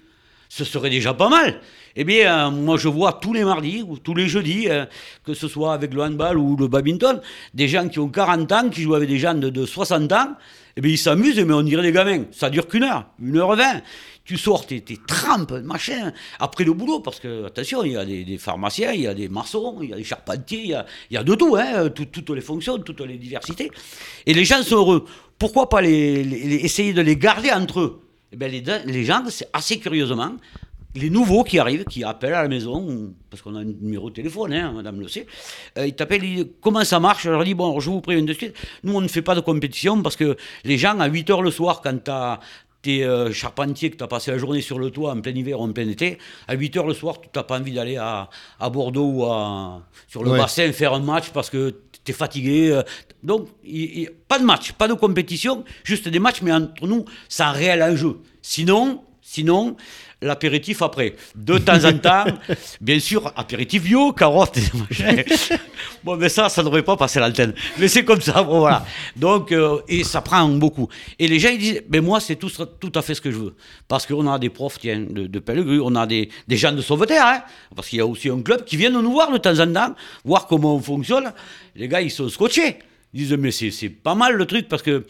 ce 0.54 0.64
serait 0.66 0.90
déjà 0.90 1.14
pas 1.14 1.31
mal. 1.31 1.62
Eh 1.96 2.04
bien, 2.04 2.49
euh, 2.49 2.50
moi, 2.50 2.76
je 2.76 2.87
vois 2.87 3.14
tous 3.14 3.32
les 3.32 3.43
mardis 3.43 3.82
ou 3.88 3.96
tous 3.96 4.14
les 4.14 4.28
jeudis, 4.28 4.69
euh, 4.69 4.84
que 5.25 5.32
ce 5.32 5.49
soit 5.49 5.72
avec 5.72 5.94
le 5.94 6.02
handball 6.02 6.37
ou 6.37 6.56
le 6.58 6.69
badminton, 6.69 7.22
des 7.54 7.69
gens 7.69 7.88
qui 7.88 7.99
ont 7.99 8.10
40 8.10 8.52
ans, 8.52 8.69
qui 8.69 8.82
jouent 8.82 8.94
avec 8.94 9.08
des 9.08 9.19
gens 9.19 9.32
de, 9.32 9.64
60 9.64 10.12
ans. 10.12 10.37
Eh 10.76 10.82
bien, 10.82 10.93
ils 10.93 10.99
s'amusent, 10.99 11.38
mais 11.40 11.54
on 11.54 11.62
dirait 11.62 11.81
des 11.81 11.93
gamins. 11.93 12.25
Ça 12.32 12.50
dure 12.50 12.69
qu'une 12.69 12.82
heure, 12.82 13.06
une 13.19 13.38
heure 13.38 13.56
vingt. 13.56 13.81
Tu 14.26 14.37
sors 14.37 14.66
tes, 14.66 14.82
tes 14.82 14.99
trempes, 14.99 15.52
machin, 15.64 16.12
après 16.38 16.64
le 16.64 16.75
boulot, 16.75 17.00
parce 17.00 17.19
que, 17.19 17.46
attention, 17.46 17.82
il 17.82 17.93
y 17.93 17.96
a 17.96 18.05
des, 18.05 18.37
pharmaciens, 18.37 18.93
il 18.93 19.00
y 19.00 19.06
a 19.06 19.14
des 19.14 19.31
maçons, 19.31 19.78
il 19.81 19.88
y 19.88 19.93
a 19.94 19.96
des 19.96 20.05
charpentiers, 20.05 20.76
il 21.10 21.14
y 21.14 21.16
a, 21.16 21.25
de 21.25 21.34
tout, 21.34 21.56
hein, 21.56 21.88
toutes 21.88 22.28
les 22.28 22.43
fonctions, 22.43 22.76
toutes 22.76 23.00
les 23.00 23.16
diversités. 23.16 23.70
Et 24.26 24.34
les 24.34 24.44
gens 24.44 24.62
sont 24.62 24.76
heureux. 24.76 25.06
Pourquoi 25.38 25.70
pas 25.70 25.81
les, 25.81 26.20
essayer 26.62 26.93
de 26.93 27.00
les 27.00 27.16
garder 27.16 27.50
entre 27.50 27.81
eux? 27.81 28.01
Eh 28.32 28.37
bien, 28.37 28.49
les, 28.49 28.62
les 28.87 29.05
gens, 29.05 29.23
c'est 29.29 29.49
assez 29.52 29.79
curieusement, 29.79 30.32
les 30.94 31.11
nouveaux 31.11 31.44
qui 31.44 31.58
arrivent, 31.58 31.84
qui 31.84 32.05
appellent 32.05 32.34
à 32.34 32.43
la 32.43 32.49
maison, 32.49 33.12
parce 33.31 33.43
qu'on 33.43 33.55
a 33.56 33.61
un 33.61 33.64
numéro 33.64 34.11
de 34.11 34.14
téléphone, 34.14 34.52
hein, 34.52 34.73
madame 34.73 35.00
le 35.00 35.08
sait, 35.08 35.26
euh, 35.79 35.87
ils 35.87 35.94
t'appellent, 35.94 36.25
ils 36.25 36.37
disent 36.37 36.52
comment 36.61 36.84
ça 36.84 37.00
marche? 37.00 37.25
Je 37.25 37.31
leur 37.31 37.44
dis, 37.44 37.55
bon, 37.55 37.81
je 37.81 37.90
vous 37.90 38.00
préviens 38.00 38.25
de 38.25 38.32
suite, 38.32 38.55
nous 38.84 38.94
on 38.94 39.00
ne 39.00 39.08
fait 39.08 39.23
pas 39.23 39.34
de 39.34 39.40
compétition 39.40 40.02
parce 40.02 40.17
que 40.17 40.37
les 40.64 40.79
gens, 40.79 40.99
à 41.00 41.06
8 41.06 41.31
h 41.31 41.43
le 41.43 41.50
soir, 41.50 41.81
quand 41.82 41.99
tu 42.82 42.90
es 42.90 43.05
euh, 43.05 43.32
charpentier, 43.32 43.90
que 43.90 43.96
tu 43.96 44.05
as 44.05 44.08
passé 44.08 44.32
la 44.32 44.38
journée 44.38 44.61
sur 44.61 44.79
le 44.79 44.90
toit 44.90 45.12
en 45.12 45.20
plein 45.20 45.32
hiver 45.32 45.61
ou 45.61 45.64
en 45.64 45.73
plein 45.73 45.88
été, 45.88 46.19
à 46.46 46.55
8 46.55 46.76
h 46.76 46.87
le 46.87 46.94
soir, 46.94 47.20
tu 47.20 47.29
n'as 47.34 47.44
pas 47.44 47.58
envie 47.58 47.73
d'aller 47.73 47.96
à, 47.96 48.29
Bordeaux 48.70 49.06
ou 49.06 49.25
à, 49.25 49.82
sur 50.08 50.23
le 50.23 50.31
bassin 50.31 50.70
faire 50.73 50.93
un 50.93 51.00
match 51.00 51.31
parce 51.31 51.49
que 51.49 51.75
tu 52.04 52.12
es 52.12 52.14
fatigué. 52.14 52.70
Euh. 52.70 52.82
donc, 53.22 53.49
pas 54.28 54.38
de 54.38 54.44
match, 54.44 54.72
pas 54.72 54.88
de 54.88 54.94
compétition, 54.94 55.64
juste 55.84 56.08
des 56.08 56.19
matchs, 56.19 56.43
mais 56.43 56.52
entre 56.52 56.87
nous, 56.87 57.04
un 57.38 57.52
réel 57.52 57.82
enjeu. 57.82 58.20
Sinon, 58.43 59.02
sinon, 59.32 59.76
l'apéritif 60.20 60.82
après. 60.82 61.14
De 61.34 61.56
temps 61.58 61.84
en 61.84 61.96
temps, 61.96 62.25
bien 62.81 63.00
sûr, 63.00 63.32
apéritif 63.34 63.82
bio, 63.82 64.12
carottes 64.12 64.58
et 64.58 65.25
Bon, 66.05 66.17
mais 66.17 66.29
ça, 66.29 66.49
ça 66.49 66.62
ne 66.62 66.67
devrait 66.67 66.82
pas 66.82 66.96
passer 66.96 67.19
l'antenne. 67.19 67.55
Mais 67.79 67.88
c'est 67.88 68.05
comme 68.05 68.20
ça, 68.20 68.43
bon, 68.43 68.61
voilà. 68.61 68.84
Donc, 69.17 69.52
euh, 69.52 69.81
et 69.88 70.05
ça 70.05 70.20
prend 70.20 70.46
beaucoup. 70.49 70.88
Et 71.19 71.29
les 71.29 71.38
gens, 71.38 71.49
ils 71.49 71.58
disent, 71.58 71.82
mais 71.88 72.00
moi, 72.00 72.20
c'est 72.20 72.37
tout, 72.37 72.50
tout 72.79 72.93
à 72.94 73.02
fait 73.02 73.14
ce 73.14 73.20
que 73.20 73.31
je 73.31 73.38
veux. 73.38 73.55
Parce 73.88 74.06
qu'on 74.06 74.31
a 74.31 74.38
des 74.38 74.50
profs, 74.50 74.79
tiens, 74.79 75.00
de, 75.00 75.26
de 75.26 75.81
on 75.81 75.94
a 75.96 76.06
des, 76.06 76.29
des 76.46 76.56
gens 76.56 76.73
de 76.73 76.82
sauveterre, 76.82 77.26
hein, 77.26 77.43
parce 77.75 77.88
qu'il 77.88 77.99
y 77.99 78.02
a 78.02 78.06
aussi 78.06 78.29
un 78.29 78.43
club 78.43 78.64
qui 78.64 78.76
vient 78.76 78.90
nous 78.90 79.12
voir 79.12 79.32
de 79.32 79.38
temps 79.38 79.58
en 79.58 79.73
temps, 79.73 79.94
voir 80.25 80.46
comment 80.46 80.76
on 80.76 80.81
fonctionne. 80.81 81.32
Les 81.75 81.88
gars, 81.88 82.02
ils 82.02 82.11
sont 82.11 82.29
scotchés. 82.29 82.79
Ils 83.14 83.20
disent, 83.26 83.32
mais 83.32 83.50
c'est 83.50 83.88
pas 83.88 84.14
mal 84.14 84.34
le 84.34 84.46
truc, 84.46 84.69
parce 84.69 84.82
que 84.82 85.06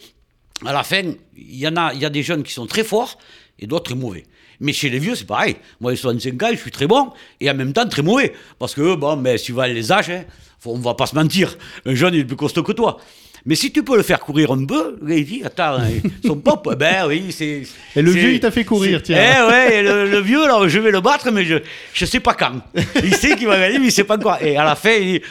à 0.65 0.71
la 0.71 0.83
fin, 0.83 1.01
il 1.35 1.57
y 1.57 1.67
en 1.67 1.75
a, 1.75 1.93
il 1.93 1.99
y 1.99 2.05
a 2.05 2.09
des 2.09 2.23
jeunes 2.23 2.43
qui 2.43 2.53
sont 2.53 2.67
très 2.67 2.83
forts 2.83 3.17
et 3.63 3.67
d'autres 3.67 3.85
très 3.85 3.95
mauvais. 3.95 4.23
Mais 4.59 4.73
chez 4.73 4.89
les 4.89 4.99
vieux, 4.99 5.15
c'est 5.15 5.25
pareil. 5.25 5.55
Moi, 5.79 5.93
j'ai 5.93 6.01
65 6.01 6.43
ans, 6.43 6.47
je 6.51 6.57
suis 6.57 6.71
très 6.71 6.85
bon 6.85 7.11
et 7.39 7.49
en 7.49 7.55
même 7.55 7.73
temps 7.73 7.87
très 7.87 8.01
mauvais. 8.01 8.33
Parce 8.59 8.75
que, 8.75 8.95
bon, 8.95 9.15
mais 9.15 9.37
tu 9.37 9.53
vas 9.53 9.67
les 9.67 9.91
âges, 9.91 10.09
hein, 10.09 10.25
on 10.65 10.79
va 10.79 10.93
pas 10.93 11.07
se 11.07 11.15
mentir. 11.15 11.57
Un 11.85 11.95
jeune, 11.95 12.13
il 12.13 12.19
est 12.21 12.25
plus 12.25 12.35
costaud 12.35 12.63
que 12.63 12.73
toi. 12.73 12.99
Mais 13.45 13.55
si 13.55 13.71
tu 13.71 13.83
peux 13.83 13.97
le 13.97 14.03
faire 14.03 14.21
courir 14.21 14.51
un 14.51 14.65
peu, 14.65 14.97
il 15.07 15.25
dit, 15.25 15.41
attends, 15.43 15.77
hein, 15.77 15.89
son 16.25 16.37
pop, 16.37 16.75
ben 16.77 17.07
oui, 17.07 17.25
c'est. 17.31 17.63
Et 17.95 18.01
le 18.01 18.11
vieux, 18.11 18.33
il 18.33 18.39
t'a 18.39 18.51
fait 18.51 18.63
courir, 18.63 19.03
tiens. 19.03 19.17
Eh 19.17 19.51
ouais, 19.51 19.83
le, 19.83 20.19
vieux, 20.21 20.43
alors 20.43 20.69
je 20.69 20.79
vais 20.79 20.91
le 20.91 21.01
battre, 21.01 21.29
mais 21.29 21.43
je 21.43 21.55
ne 21.55 22.05
sais 22.05 22.21
pas 22.21 22.35
quand. 22.35 22.61
Il 23.03 23.13
sait 23.15 23.35
qu'il 23.35 23.47
va 23.47 23.59
gagner, 23.59 23.79
mais 23.79 23.87
il 23.87 23.91
sait 23.91 24.05
pas 24.05 24.17
quoi. 24.17 24.41
Et 24.41 24.55
à 24.55 24.63
la 24.63 24.75
fin, 24.75 24.91
il 24.91 25.19
dit, 25.19 25.25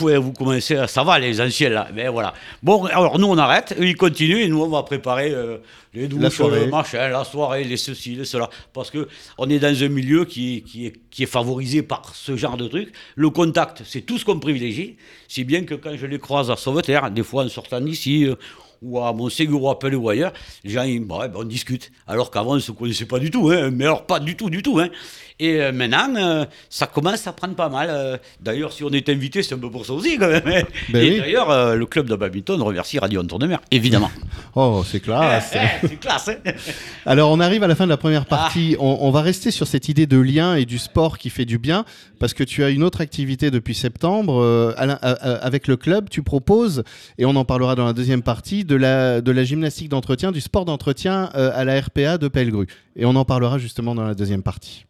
ouais, 0.00 0.16
vous 0.16 0.32
commencez, 0.32 0.76
ça 0.88 1.04
va, 1.04 1.20
les 1.20 1.40
anciens 1.40 1.70
là. 1.70 1.88
Mais 1.94 2.08
voilà. 2.08 2.34
Bon, 2.60 2.86
alors 2.86 3.20
nous, 3.20 3.28
on 3.28 3.38
arrête, 3.38 3.74
ils 3.78 3.96
continuent, 3.96 4.40
et 4.40 4.48
nous, 4.48 4.62
on 4.62 4.68
va 4.68 4.82
préparer 4.82 5.30
euh, 5.30 5.58
les 5.94 6.08
douches, 6.08 6.22
la 6.22 6.30
soirée. 6.30 6.60
le 6.64 6.70
machin, 6.72 7.08
la 7.08 7.22
soirée, 7.22 7.62
les 7.62 7.76
ceci, 7.76 8.16
les 8.16 8.24
cela. 8.24 8.50
Parce 8.72 8.90
que 8.90 9.06
on 9.38 9.48
est 9.48 9.60
dans 9.60 9.82
un 9.82 9.88
milieu 9.88 10.24
qui, 10.24 10.64
qui, 10.66 10.86
est, 10.86 10.94
qui 11.08 11.22
est 11.22 11.26
favorisé 11.26 11.82
par 11.82 12.14
ce 12.16 12.36
genre 12.36 12.56
de 12.56 12.66
trucs. 12.66 12.92
Le 13.14 13.30
contact, 13.30 13.82
c'est 13.84 14.00
tout 14.00 14.18
ce 14.18 14.24
qu'on 14.24 14.40
privilégie. 14.40 14.96
Si 15.28 15.44
bien 15.44 15.64
que 15.64 15.74
quand 15.74 15.96
je 15.96 16.06
les 16.06 16.18
croise 16.18 16.50
à 16.50 16.56
Sauveterre, 16.56 17.10
des 17.10 17.22
fois 17.22 17.43
en 17.44 17.48
sortant 17.48 17.80
d'ici, 17.80 18.26
euh, 18.26 18.34
ou 18.82 19.00
à 19.00 19.12
Montségur 19.12 19.62
ou 19.62 19.70
à 19.70 19.78
Pelé 19.78 19.96
ou 19.96 20.08
ailleurs, 20.08 20.32
les 20.62 20.70
gens, 20.70 20.82
ils, 20.82 21.00
bah, 21.04 21.30
on 21.34 21.44
discute. 21.44 21.90
Alors 22.06 22.30
qu'avant, 22.30 22.52
on 22.52 22.56
ne 22.56 22.60
se 22.60 22.72
connaissait 22.72 23.06
pas 23.06 23.18
du 23.18 23.30
tout, 23.30 23.50
hein, 23.50 23.70
mais 23.70 23.84
alors 23.84 24.06
pas 24.06 24.20
du 24.20 24.36
tout, 24.36 24.50
du 24.50 24.62
tout. 24.62 24.78
Hein. 24.78 24.88
Et 25.40 25.60
euh, 25.60 25.72
maintenant, 25.72 26.14
euh, 26.16 26.44
ça 26.70 26.86
commence 26.86 27.26
à 27.26 27.32
prendre 27.32 27.56
pas 27.56 27.68
mal. 27.68 27.88
Euh. 27.90 28.16
d'ailleurs, 28.40 28.72
si 28.72 28.84
on 28.84 28.90
est 28.90 29.08
invité, 29.08 29.42
c'est 29.42 29.56
un 29.56 29.58
peu 29.58 29.68
pour 29.68 29.84
ça 29.84 29.92
aussi, 29.92 30.16
quand 30.16 30.28
même. 30.28 30.46
Hein. 30.46 30.62
Ben 30.90 31.04
et 31.04 31.18
d'ailleurs, 31.18 31.74
le 31.74 31.86
club 31.86 32.08
de 32.08 32.14
badminton 32.14 32.62
remercie 32.62 33.00
Radio 33.00 33.20
Antoine 33.20 33.40
de 33.40 33.46
Mer, 33.48 33.60
évidemment. 33.70 34.10
Oh, 34.56 34.84
c'est 34.86 35.00
classe. 35.00 35.52
c'est 35.80 35.98
classe. 35.98 36.28
Hein. 36.28 36.52
Alors, 37.06 37.32
on 37.32 37.40
arrive 37.40 37.64
à 37.64 37.66
la 37.66 37.74
fin 37.74 37.86
de 37.86 37.90
la 37.90 37.96
première 37.96 38.24
partie. 38.24 38.76
Ah. 38.78 38.82
On, 38.82 39.10
va 39.10 39.20
rester 39.20 39.50
sur 39.50 39.66
cette 39.66 39.88
idée 39.88 40.06
de 40.06 40.16
lien 40.16 40.54
et 40.54 40.64
du 40.64 40.78
sport 40.78 41.18
qui 41.18 41.28
fait 41.28 41.44
du 41.44 41.58
bien, 41.58 41.84
parce 42.20 42.34
que 42.34 42.44
tu 42.44 42.62
as 42.62 42.70
une 42.70 42.84
autre 42.84 43.00
activité 43.00 43.50
depuis 43.50 43.74
septembre. 43.74 44.76
avec 45.42 45.66
le 45.66 45.76
club, 45.76 46.08
tu 46.08 46.22
proposes, 46.22 46.84
et 47.18 47.24
on 47.24 47.34
en 47.34 47.44
parlera 47.44 47.74
dans 47.74 47.84
la 47.84 47.94
deuxième 47.94 48.22
partie, 48.22 48.64
de 48.64 48.76
la, 48.76 49.20
de 49.20 49.32
la 49.32 49.42
gymnastique 49.42 49.88
d'entretien, 49.88 50.30
du 50.30 50.40
sport 50.40 50.64
d'entretien 50.64 51.24
à 51.34 51.64
la 51.64 51.80
RPA 51.80 52.16
de 52.18 52.28
Pellegru. 52.28 52.68
Et 52.94 53.04
on 53.04 53.16
en 53.16 53.24
parlera 53.24 53.58
justement 53.58 53.96
dans 53.96 54.04
la 54.04 54.14
deuxième 54.14 54.44
partie. 54.44 54.86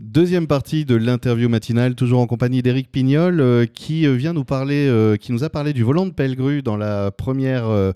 Deuxième 0.00 0.48
partie 0.48 0.84
de 0.84 0.96
l'interview 0.96 1.48
matinale, 1.48 1.94
toujours 1.94 2.18
en 2.18 2.26
compagnie 2.26 2.62
d'Éric 2.62 2.90
Pignol, 2.90 3.40
euh, 3.40 3.64
qui 3.64 4.08
euh, 4.08 4.14
vient 4.14 4.32
nous 4.32 4.42
parler, 4.42 4.88
euh, 4.88 5.16
qui 5.16 5.30
nous 5.30 5.44
a 5.44 5.50
parlé 5.50 5.72
du 5.72 5.84
volant 5.84 6.04
de 6.04 6.10
Pellegru 6.10 6.62
dans 6.62 6.76
la 6.76 7.12
première 7.12 7.92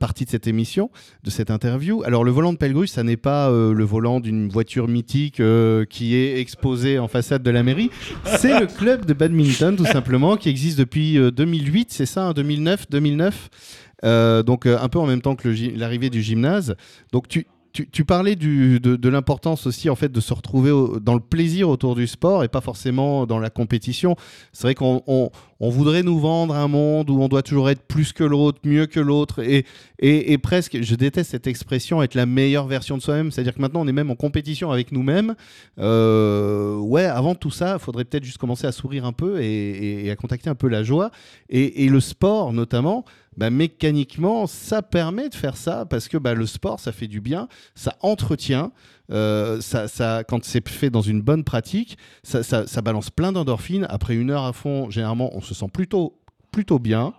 partie 0.00 0.24
de 0.24 0.30
cette 0.30 0.46
émission, 0.46 0.90
de 1.24 1.28
cette 1.28 1.50
interview. 1.50 2.02
Alors 2.04 2.24
le 2.24 2.30
volant 2.30 2.54
de 2.54 2.56
Pellegru, 2.56 2.86
ça 2.86 3.02
n'est 3.02 3.18
pas 3.18 3.50
le 3.50 3.84
volant 3.84 4.20
d'une 4.20 4.48
voiture 4.48 4.88
mythique 4.88 5.42
qui 5.90 6.14
est 6.14 6.40
exposé 6.40 6.98
en 6.98 7.08
façade 7.08 7.42
de 7.42 7.50
la 7.50 7.62
mairie. 7.62 7.90
C'est 8.24 8.58
le 8.58 8.66
club 8.66 9.04
de 9.04 9.12
badminton, 9.12 9.76
tout 9.76 9.84
simplement, 9.84 10.38
qui 10.38 10.48
existe 10.48 10.78
depuis 10.78 11.18
2008, 11.30 11.92
c'est 11.92 12.06
ça, 12.06 12.32
2009, 12.32 12.80
hein, 12.80 12.84
2009. 12.90 14.44
donc 14.44 14.64
un 14.64 14.88
peu 14.88 14.98
en 14.98 15.06
même 15.06 15.20
temps 15.20 15.36
que 15.36 15.48
l'arrivée 15.76 16.08
du 16.08 16.22
gymnase. 16.22 16.74
Donc 17.12 17.28
tu, 17.28 17.46
tu, 17.84 18.04
parlais 18.04 18.36
de, 18.36 19.08
l'importance 19.08 19.66
aussi 19.66 19.90
en 19.90 19.94
fait 19.94 20.10
de 20.10 20.20
se 20.20 20.34
retrouver 20.34 20.70
dans 21.00 21.14
le 21.14 21.20
plaisir 21.20 21.68
autour 21.68 21.94
du 21.94 22.06
sport 22.06 22.44
et 22.44 22.48
pas 22.48 22.60
forcément 22.60 23.26
dans 23.26 23.38
la 23.38 23.50
compétition. 23.50 24.16
C'est 24.52 24.62
vrai 24.62 24.74
qu'on 24.74 25.30
voudrait 25.60 26.04
nous 26.04 26.18
vendre 26.20 26.54
un 26.54 26.68
monde 26.68 27.10
où 27.10 27.20
on 27.20 27.28
doit 27.28 27.42
toujours 27.42 27.68
être 27.68 27.82
plus 27.82 28.12
que 28.12 28.22
l'autre, 28.22 28.60
mieux 28.64 28.86
que 28.86 29.00
l'autre 29.00 29.42
et, 29.42 29.64
et, 29.98 30.38
presque, 30.38 30.80
je 30.80 30.94
déteste 30.94 31.32
cette 31.32 31.48
expression, 31.48 32.00
être 32.02 32.14
la 32.14 32.26
meilleure 32.26 32.68
version 32.68 32.96
de 32.96 33.02
soi-même. 33.02 33.32
C'est-à-dire 33.32 33.54
que 33.54 33.60
maintenant 33.60 33.80
on 33.80 33.88
est 33.88 33.92
même 33.92 34.10
en 34.10 34.14
compétition 34.14 34.70
avec 34.70 34.92
nous-mêmes. 34.92 35.34
Euh, 35.80 36.76
ouais, 36.76 37.04
avant 37.04 37.34
tout 37.34 37.50
ça, 37.50 37.74
il 37.74 37.80
faudrait 37.80 38.04
peut-être 38.04 38.24
juste 38.24 38.38
commencer 38.38 38.66
à 38.66 38.72
sourire 38.72 39.04
un 39.04 39.12
peu 39.12 39.42
et, 39.42 40.08
à 40.10 40.16
contacter 40.16 40.48
un 40.48 40.54
peu 40.54 40.68
la 40.68 40.84
joie. 40.84 41.10
Et, 41.48 41.88
le 41.88 42.00
sport 42.00 42.52
notamment. 42.52 43.04
Bah, 43.36 43.50
mécaniquement, 43.50 44.48
ça 44.48 44.82
permet 44.82 45.28
de 45.28 45.34
faire 45.34 45.56
ça 45.56 45.86
parce 45.86 46.08
que 46.08 46.16
bah, 46.16 46.34
le 46.34 46.44
sport, 46.44 46.80
ça 46.80 46.90
fait 46.90 47.06
du 47.06 47.20
bien, 47.20 47.46
ça 47.76 47.94
entretient. 48.00 48.72
Euh, 49.10 49.60
ça, 49.60 49.88
ça, 49.88 50.22
quand 50.28 50.44
c'est 50.44 50.66
fait 50.68 50.90
dans 50.90 51.00
une 51.02 51.22
bonne 51.22 51.44
pratique, 51.44 51.96
ça, 52.22 52.42
ça 52.42 52.82
balance 52.82 53.10
plein 53.10 53.32
d'endorphines. 53.32 53.86
Après 53.88 54.14
une 54.14 54.30
heure 54.30 54.44
à 54.44 54.52
fond, 54.52 54.90
généralement, 54.90 55.30
on 55.34 55.40
se 55.40 55.54
sent 55.54 55.68
plutôt, 55.72 56.18
plutôt 56.50 56.78
bien. 56.78 57.14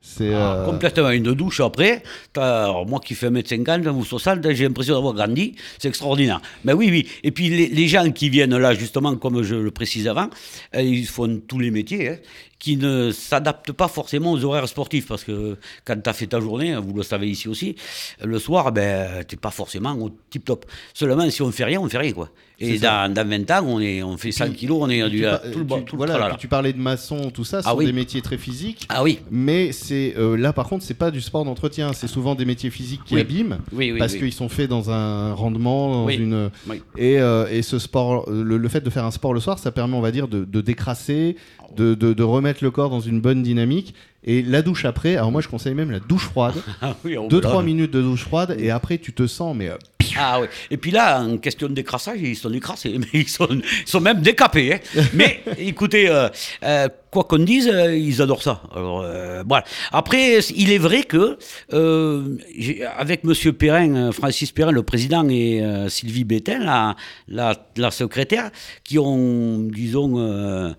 C'est 0.00 0.32
ah, 0.32 0.54
euh, 0.54 0.66
complètement 0.66 1.10
une 1.10 1.34
douche 1.34 1.60
après. 1.60 2.02
moi 2.36 3.00
qui 3.04 3.14
fais 3.14 3.28
1m50 3.28 3.88
ou 3.88 4.04
60, 4.04 4.50
j'ai 4.52 4.64
l'impression 4.64 4.94
d'avoir 4.94 5.14
grandi. 5.14 5.56
C'est 5.78 5.88
extraordinaire. 5.88 6.40
Mais 6.64 6.72
oui, 6.74 6.88
oui. 6.90 7.08
Et 7.24 7.32
puis 7.32 7.48
les, 7.48 7.88
gens 7.88 8.10
qui 8.12 8.30
viennent 8.30 8.56
là, 8.56 8.72
justement, 8.72 9.16
comme 9.16 9.42
je 9.42 9.56
le 9.56 9.70
précise 9.72 10.06
avant, 10.06 10.28
euh, 10.76 10.82
ils 10.82 11.06
font 11.06 11.40
tous 11.48 11.58
les 11.58 11.72
métiers. 11.72 12.08
Hein 12.08 12.16
qui 12.58 12.76
ne 12.76 13.10
s'adaptent 13.10 13.72
pas 13.72 13.88
forcément 13.88 14.32
aux 14.32 14.44
horaires 14.44 14.68
sportifs. 14.68 15.06
Parce 15.06 15.24
que 15.24 15.56
quand 15.84 16.00
tu 16.02 16.10
as 16.10 16.12
fait 16.12 16.26
ta 16.26 16.40
journée, 16.40 16.76
vous 16.76 16.94
le 16.94 17.02
savez 17.02 17.28
ici 17.28 17.48
aussi, 17.48 17.76
le 18.22 18.38
soir, 18.38 18.72
ben, 18.72 19.24
tu 19.26 19.34
n'es 19.34 19.40
pas 19.40 19.50
forcément 19.50 19.92
au 19.92 20.10
tip-top. 20.30 20.66
Seulement, 20.94 21.28
si 21.30 21.42
on 21.42 21.48
ne 21.48 21.52
fait 21.52 21.64
rien, 21.64 21.80
on 21.80 21.84
ne 21.84 21.88
fait 21.88 21.98
rien. 21.98 22.12
Quoi. 22.12 22.30
Et 22.58 22.78
dans, 22.78 23.12
dans, 23.12 23.28
20 23.28 23.50
ans, 23.50 23.64
on, 23.66 23.80
est, 23.80 24.02
on 24.02 24.16
fait 24.16 24.32
100 24.32 24.52
kilos, 24.52 24.78
on 24.80 24.88
est 24.88 25.08
du, 25.10 25.26
tout 25.52 25.58
le, 25.58 25.84
tu, 25.84 25.96
voilà, 25.96 26.36
tu 26.38 26.48
parlais 26.48 26.72
de 26.72 26.78
maçon, 26.78 27.30
tout 27.30 27.44
ça, 27.44 27.60
ce 27.60 27.68
ah 27.68 27.72
sont 27.72 27.78
des 27.78 27.92
métiers 27.92 28.22
très 28.22 28.38
physiques. 28.38 28.86
Ah 28.88 29.02
oui. 29.02 29.20
Mais 29.30 29.72
c'est 29.72 30.14
euh, 30.16 30.36
là, 30.36 30.54
par 30.54 30.66
contre, 30.66 30.82
c'est 30.82 30.94
pas 30.94 31.10
du 31.10 31.20
sport 31.20 31.44
d'entretien. 31.44 31.92
C'est 31.92 32.06
souvent 32.06 32.34
des 32.34 32.46
métiers 32.46 32.70
physiques 32.70 33.02
qui 33.04 33.18
abîment. 33.18 33.58
parce 33.98 34.14
qu'ils 34.14 34.32
sont 34.32 34.48
faits 34.48 34.70
dans 34.70 34.90
un 34.90 35.34
rendement, 35.34 36.04
dans 36.04 36.08
une. 36.08 36.50
Et, 36.96 37.18
euh, 37.20 37.46
et, 37.50 37.60
ce 37.60 37.78
sport, 37.78 38.30
le, 38.30 38.68
fait 38.68 38.80
de 38.80 38.90
faire 38.90 39.04
un 39.04 39.10
sport 39.10 39.34
le 39.34 39.40
soir, 39.40 39.58
ça 39.58 39.70
permet, 39.70 39.94
on 39.94 40.00
va 40.00 40.10
dire, 40.10 40.28
de, 40.28 40.44
de 40.44 40.60
décrasser, 40.62 41.36
de, 41.76 41.94
de, 41.94 42.14
de 42.14 42.22
remettre 42.22 42.45
le 42.60 42.70
corps 42.70 42.90
dans 42.90 43.00
une 43.00 43.20
bonne 43.20 43.42
dynamique. 43.42 43.94
Et 44.28 44.42
la 44.42 44.60
douche 44.60 44.84
après, 44.84 45.16
alors 45.16 45.30
moi 45.30 45.40
je 45.40 45.48
conseille 45.48 45.74
même 45.74 45.92
la 45.92 46.00
douche 46.00 46.24
froide. 46.24 46.54
2-3 47.04 47.40
ah 47.58 47.62
minutes 47.62 47.92
de 47.92 48.02
douche 48.02 48.24
froide 48.24 48.56
et 48.58 48.70
après 48.70 48.98
tu 48.98 49.12
te 49.12 49.26
sens 49.26 49.56
mais... 49.56 49.68
Euh, 49.68 49.76
ah 50.18 50.40
oui. 50.40 50.46
Et 50.70 50.76
puis 50.76 50.90
là, 50.92 51.20
en 51.20 51.36
question 51.36 51.68
de 51.68 51.74
décrassage, 51.74 52.20
ils 52.22 52.36
sont 52.36 52.48
décrassés, 52.48 52.96
mais 52.98 53.06
ils 53.12 53.28
sont, 53.28 53.48
sont 53.84 54.00
même 54.00 54.20
décapés. 54.20 54.74
Hein. 54.74 55.02
mais 55.14 55.42
écoutez, 55.58 56.08
euh, 56.08 56.28
euh, 56.64 56.88
quoi 57.10 57.24
qu'on 57.24 57.38
dise, 57.38 57.66
ils 57.66 58.22
adorent 58.22 58.42
ça. 58.42 58.62
Alors, 58.74 59.04
voilà. 59.46 59.64
Après, 59.92 60.38
il 60.54 60.72
est 60.72 60.78
vrai 60.78 61.02
que 61.02 61.36
avec 62.98 63.24
Monsieur 63.24 63.52
Perrin, 63.52 64.10
Francis 64.12 64.52
Perrin, 64.52 64.72
le 64.72 64.82
président, 64.82 65.28
et 65.28 65.62
Sylvie 65.88 66.24
Bétain, 66.24 66.58
la, 66.60 66.96
la, 67.28 67.54
la, 67.76 67.90
secrétaire, 67.90 68.50
qui 68.84 68.98
ont, 68.98 69.58
disons 69.58 70.74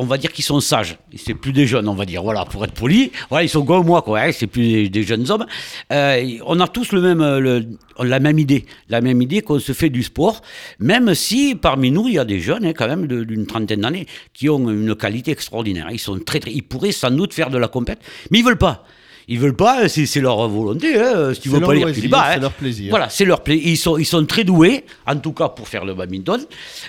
on 0.00 0.06
va 0.06 0.16
dire 0.16 0.32
qu'ils 0.32 0.44
sont 0.44 0.60
sages. 0.60 0.96
C'est 1.14 1.34
plus 1.34 1.52
des 1.52 1.66
jeunes, 1.66 1.86
on 1.86 1.94
va 1.94 2.06
dire. 2.06 2.22
Voilà, 2.22 2.46
pour 2.46 2.64
être 2.64 2.72
poli. 2.72 3.12
Voilà, 3.28 3.44
ils 3.44 3.48
sont 3.48 3.64
comme 3.64 3.84
moi, 3.84 4.00
quoi. 4.00 4.20
Hein, 4.20 4.32
c'est 4.32 4.46
plus 4.46 4.88
des, 4.88 5.02
jeunes 5.02 5.30
hommes. 5.30 5.44
Euh, 5.92 6.38
on 6.46 6.58
a 6.58 6.66
tous 6.68 6.92
le 6.92 7.02
même, 7.02 7.20
le, 7.38 7.66
la 7.98 8.18
même 8.18 8.38
idée. 8.38 8.64
La 8.88 9.02
même 9.02 9.20
idée 9.20 9.42
qu'on 9.42 9.58
se 9.58 9.72
fait 9.72 9.90
du 9.90 10.02
sport. 10.02 10.40
Même 10.78 11.14
si 11.14 11.54
parmi 11.54 11.90
nous, 11.90 12.08
il 12.08 12.14
y 12.14 12.18
a 12.18 12.24
des 12.24 12.40
jeunes, 12.40 12.64
hein, 12.64 12.72
quand 12.74 12.88
même, 12.88 13.06
d'une 13.06 13.46
trentaine 13.46 13.82
d'années, 13.82 14.06
qui 14.32 14.48
ont 14.48 14.70
une 14.70 14.94
qualité 14.94 15.32
extraordinaire. 15.32 15.88
Ils 15.90 15.98
sont 15.98 16.18
très, 16.18 16.40
très, 16.40 16.50
ils 16.52 16.62
pourraient 16.62 16.92
sans 16.92 17.10
doute 17.10 17.34
faire 17.34 17.50
de 17.50 17.58
la 17.58 17.68
compète, 17.68 17.98
mais 18.30 18.38
ils 18.38 18.44
veulent 18.44 18.56
pas. 18.56 18.84
Ils 19.28 19.38
veulent 19.38 19.56
pas, 19.56 19.88
c'est 19.88 20.20
leur 20.20 20.48
volonté. 20.48 20.98
Hein. 20.98 21.34
Si 21.34 21.40
tu 21.40 21.48
veux 21.48 21.60
pas 21.60 21.74
lire, 21.74 21.92
tu 21.92 22.08
hein. 22.12 22.30
C'est 22.34 22.40
leur 22.40 22.52
plaisir. 22.52 22.90
Voilà, 22.90 23.08
c'est 23.08 23.24
leur 23.24 23.42
plaisir. 23.42 23.66
Ils 23.66 23.76
sont, 23.76 23.98
ils 23.98 24.04
sont 24.04 24.24
très 24.26 24.44
doués, 24.44 24.84
en 25.06 25.16
tout 25.16 25.32
cas 25.32 25.48
pour 25.48 25.68
faire 25.68 25.84
le 25.84 25.94
badminton. 25.94 26.44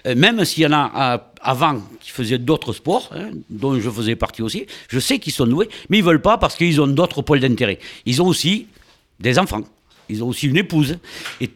Euh, 0.06 0.16
même 0.16 0.44
s'il 0.46 0.64
y 0.64 0.68
en 0.68 0.74
a 0.74 1.16
euh, 1.16 1.18
avant 1.42 1.82
qui 2.00 2.12
faisaient 2.12 2.38
d'autres 2.38 2.74
sports, 2.74 3.10
hein, 3.16 3.30
dont 3.50 3.80
je 3.80 3.90
faisais 3.90 4.16
partie 4.16 4.42
aussi, 4.42 4.66
je 4.90 5.00
sais 5.00 5.20
qu'ils 5.20 5.34
sont 5.34 5.48
doués, 5.48 5.70
mais 5.90 6.00
ils 6.00 6.04
veulent 6.04 6.22
pas 6.22 6.38
parce 6.38 6.56
qu'ils 6.56 6.82
ont 6.82 6.88
d'autres 6.88 7.22
pôles 7.22 7.40
d'intérêt. 7.40 7.80
Ils 8.06 8.22
ont 8.22 8.28
aussi 8.28 8.68
des 9.20 9.38
enfants. 9.38 9.62
Ils 10.10 10.24
ont 10.24 10.28
aussi 10.28 10.48
une 10.48 10.58
épouse. 10.58 10.98
Et 11.40 11.50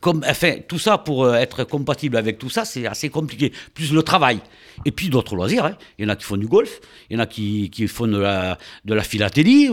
comme, 0.00 0.24
tout 0.68 0.78
ça, 0.78 0.98
pour 0.98 1.24
euh, 1.24 1.34
être 1.34 1.64
compatible 1.64 2.16
avec 2.16 2.38
tout 2.38 2.50
ça, 2.50 2.64
c'est 2.64 2.86
assez 2.86 3.08
compliqué. 3.08 3.52
Plus 3.74 3.92
le 3.92 4.02
travail. 4.02 4.40
Et 4.84 4.92
puis 4.92 5.08
d'autres 5.08 5.36
loisirs. 5.36 5.64
Hein. 5.64 5.76
Il 5.98 6.04
y 6.04 6.06
en 6.06 6.10
a 6.10 6.16
qui 6.16 6.24
font 6.24 6.36
du 6.36 6.46
golf, 6.46 6.80
il 7.08 7.14
y 7.14 7.16
en 7.16 7.22
a 7.22 7.26
qui, 7.26 7.70
font 7.88 8.06
de 8.06 8.18
la, 8.18 8.58
de 8.84 8.94
la 8.94 9.02
philatélie. 9.02 9.68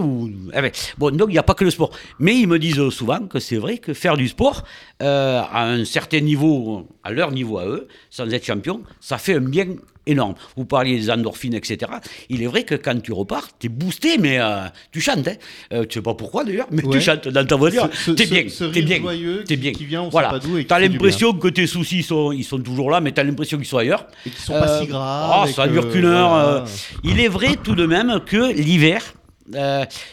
Bon, 0.97 1.15
donc 1.15 1.29
il 1.29 1.33
n'y 1.33 1.37
a 1.37 1.43
pas 1.43 1.53
que 1.53 1.63
le 1.63 1.71
sport. 1.71 1.91
Mais 2.19 2.35
ils 2.35 2.47
me 2.47 2.59
disent 2.59 2.89
souvent 2.89 3.27
que 3.27 3.39
c'est 3.39 3.57
vrai 3.57 3.77
que 3.77 3.93
faire 3.93 4.17
du 4.17 4.27
sport, 4.27 4.63
euh, 5.01 5.41
à 5.41 5.69
un 5.69 5.85
certain 5.85 6.19
niveau, 6.19 6.87
à 7.03 7.11
leur 7.11 7.31
niveau 7.31 7.57
à 7.57 7.65
eux, 7.65 7.87
sans 8.09 8.29
être 8.31 8.45
champion, 8.45 8.81
ça 8.99 9.17
fait 9.17 9.35
un 9.35 9.41
bien 9.41 9.67
énorme. 10.07 10.35
Vous 10.55 10.65
parliez 10.65 10.97
des 10.97 11.09
endorphines, 11.11 11.53
etc. 11.53 11.91
Il 12.29 12.41
est 12.41 12.47
vrai 12.47 12.63
que 12.63 12.75
quand 12.75 12.99
tu 13.01 13.11
repars, 13.11 13.47
tu 13.59 13.67
es 13.67 13.69
boosté, 13.69 14.17
mais 14.17 14.39
euh, 14.39 14.65
tu 14.91 15.01
chantes. 15.01 15.27
Hein. 15.27 15.35
Euh, 15.73 15.85
tu 15.85 15.95
sais 15.95 16.01
pas 16.01 16.13
pourquoi 16.13 16.43
d'ailleurs, 16.43 16.67
mais 16.71 16.81
tu 16.81 17.01
chantes 17.01 17.27
dans 17.27 17.45
ta 17.45 17.55
voiture. 17.55 17.89
T'es 18.15 18.25
bien. 18.25 18.43
T'es 18.73 18.81
bien. 18.81 19.01
T'es 19.45 19.55
bien. 19.55 19.71
Qui 19.71 19.85
vient, 19.85 20.03
on 20.03 20.09
voilà. 20.09 20.29
Sait 20.29 20.39
pas 20.39 20.45
d'où 20.45 20.63
tu 20.63 20.73
as 20.73 20.79
l'impression 20.79 21.33
que 21.33 21.47
tes 21.47 21.67
soucis 21.67 22.03
sont, 22.03 22.31
ils 22.31 22.43
sont 22.43 22.59
toujours 22.59 22.89
là, 22.89 23.01
mais 23.01 23.11
tu 23.11 23.19
as 23.19 23.23
l'impression 23.23 23.57
qu'ils 23.57 23.67
sont 23.67 23.77
ailleurs. 23.77 24.07
Et 24.25 24.29
qu'ils 24.29 24.39
sont 24.39 24.53
pas 24.53 24.79
si 24.79 24.85
euh, 24.85 24.87
graves. 24.87 25.47
Oh, 25.49 25.51
ça 25.51 25.67
dure 25.67 25.89
qu'une 25.89 26.05
heure. 26.05 26.65
Il 27.03 27.19
est 27.19 27.27
vrai 27.27 27.55
tout 27.61 27.75
de 27.75 27.85
même 27.85 28.19
que 28.25 28.53
l'hiver, 28.53 29.01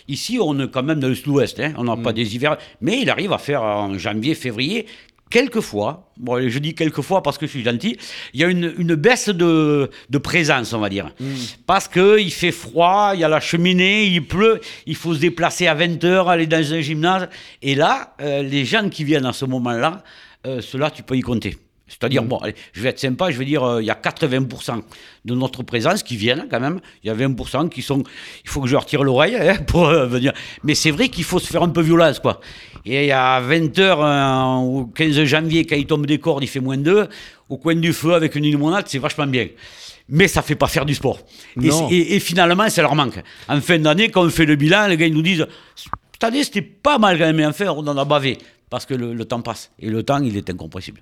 ici, 0.08 0.38
on 0.40 0.58
est 0.60 0.70
quand 0.70 0.82
même 0.82 1.00
dans 1.00 1.08
le 1.08 1.14
sud-ouest, 1.14 1.60
hein. 1.60 1.72
on 1.76 1.84
n'a 1.84 1.96
pas 1.96 2.10
mm. 2.10 2.14
des 2.14 2.34
hivers, 2.36 2.56
mais 2.80 3.00
il 3.00 3.10
arrive 3.10 3.32
à 3.32 3.38
faire 3.38 3.62
en 3.62 3.96
janvier, 3.98 4.34
février 4.34 4.86
quelquefois, 5.30 6.12
bon, 6.16 6.48
je 6.48 6.58
dis 6.58 6.74
quelquefois 6.74 7.22
parce 7.22 7.38
que 7.38 7.46
je 7.46 7.50
suis 7.50 7.64
gentil, 7.64 7.96
il 8.32 8.40
y 8.40 8.44
a 8.44 8.48
une, 8.48 8.74
une 8.78 8.94
baisse 8.94 9.28
de, 9.28 9.90
de, 10.08 10.18
présence, 10.18 10.72
on 10.72 10.78
va 10.78 10.88
dire. 10.88 11.10
Mm. 11.18 11.34
Parce 11.66 11.88
qu'il 11.88 12.32
fait 12.32 12.52
froid, 12.52 13.12
il 13.14 13.20
y 13.20 13.24
a 13.24 13.28
la 13.28 13.40
cheminée, 13.40 14.06
il 14.06 14.26
pleut, 14.26 14.60
il 14.86 14.96
faut 14.96 15.14
se 15.14 15.20
déplacer 15.20 15.66
à 15.66 15.74
20h, 15.74 16.28
aller 16.28 16.46
dans 16.46 16.72
un 16.72 16.80
gymnase. 16.80 17.28
Et 17.62 17.74
là, 17.74 18.14
euh, 18.20 18.42
les 18.42 18.64
gens 18.64 18.88
qui 18.88 19.04
viennent 19.04 19.26
à 19.26 19.32
ce 19.32 19.44
moment-là, 19.44 20.02
euh, 20.46 20.60
cela, 20.60 20.90
tu 20.90 21.02
peux 21.02 21.16
y 21.16 21.22
compter. 21.22 21.56
C'est-à-dire, 21.98 22.24
mm. 22.24 22.28
bon, 22.28 22.38
allez, 22.38 22.54
je 22.72 22.80
vais 22.80 22.88
être 22.90 22.98
sympa, 22.98 23.30
je 23.30 23.38
vais 23.38 23.44
dire, 23.44 23.62
euh, 23.62 23.82
il 23.82 23.86
y 23.86 23.90
a 23.90 23.94
80% 23.94 24.82
de 25.24 25.34
notre 25.34 25.62
présence 25.62 26.02
qui 26.02 26.16
viennent 26.16 26.46
quand 26.50 26.60
même. 26.60 26.80
Il 27.02 27.06
y 27.08 27.10
a 27.10 27.14
20% 27.14 27.68
qui 27.68 27.82
sont. 27.82 28.02
Il 28.44 28.50
faut 28.50 28.60
que 28.60 28.68
je 28.68 28.76
retire 28.76 29.04
l'oreille 29.04 29.36
hein, 29.36 29.56
pour 29.66 29.86
euh, 29.86 30.06
venir. 30.06 30.32
Mais 30.62 30.74
c'est 30.74 30.90
vrai 30.90 31.08
qu'il 31.08 31.24
faut 31.24 31.38
se 31.38 31.46
faire 31.46 31.62
un 31.62 31.68
peu 31.68 31.82
violence, 31.82 32.18
quoi. 32.18 32.40
Et 32.84 33.12
à 33.12 33.40
20h, 33.40 33.80
euh, 33.80 34.80
au 34.80 34.86
15 34.86 35.24
janvier, 35.24 35.64
quand 35.64 35.76
il 35.76 35.86
tombe 35.86 36.06
des 36.06 36.18
cordes, 36.18 36.42
il 36.42 36.48
fait 36.48 36.60
moins 36.60 36.76
2. 36.76 37.08
Au 37.48 37.58
coin 37.58 37.74
du 37.74 37.92
feu, 37.92 38.14
avec 38.14 38.34
une 38.34 38.44
limonade, 38.44 38.84
c'est 38.88 38.98
vachement 38.98 39.26
bien. 39.26 39.48
Mais 40.08 40.28
ça 40.28 40.42
fait 40.42 40.54
pas 40.54 40.66
faire 40.66 40.84
du 40.84 40.94
sport. 40.94 41.18
Et, 41.62 42.16
et, 42.16 42.20
finalement, 42.20 42.68
ça 42.68 42.82
leur 42.82 42.94
manque. 42.94 43.22
En 43.48 43.60
fin 43.60 43.78
d'année, 43.78 44.10
quand 44.10 44.22
on 44.22 44.30
fait 44.30 44.44
le 44.44 44.56
bilan, 44.56 44.86
les 44.86 44.98
gars 44.98 45.06
ils 45.06 45.14
nous 45.14 45.22
disent 45.22 45.46
Cette 46.12 46.24
année, 46.24 46.44
c'était 46.44 46.62
pas 46.62 46.98
mal 46.98 47.16
quand 47.16 47.24
même, 47.24 47.36
mais 47.36 47.46
enfin, 47.46 47.66
on 47.68 47.86
en 47.86 47.96
a 47.96 48.04
bavé 48.04 48.38
parce 48.74 48.86
que 48.86 48.94
le, 48.94 49.24
temps 49.24 49.40
passe. 49.40 49.70
Et 49.78 49.88
le 49.88 50.02
temps, 50.02 50.20
il 50.20 50.36
est 50.36 50.50
incompressible. 50.50 51.00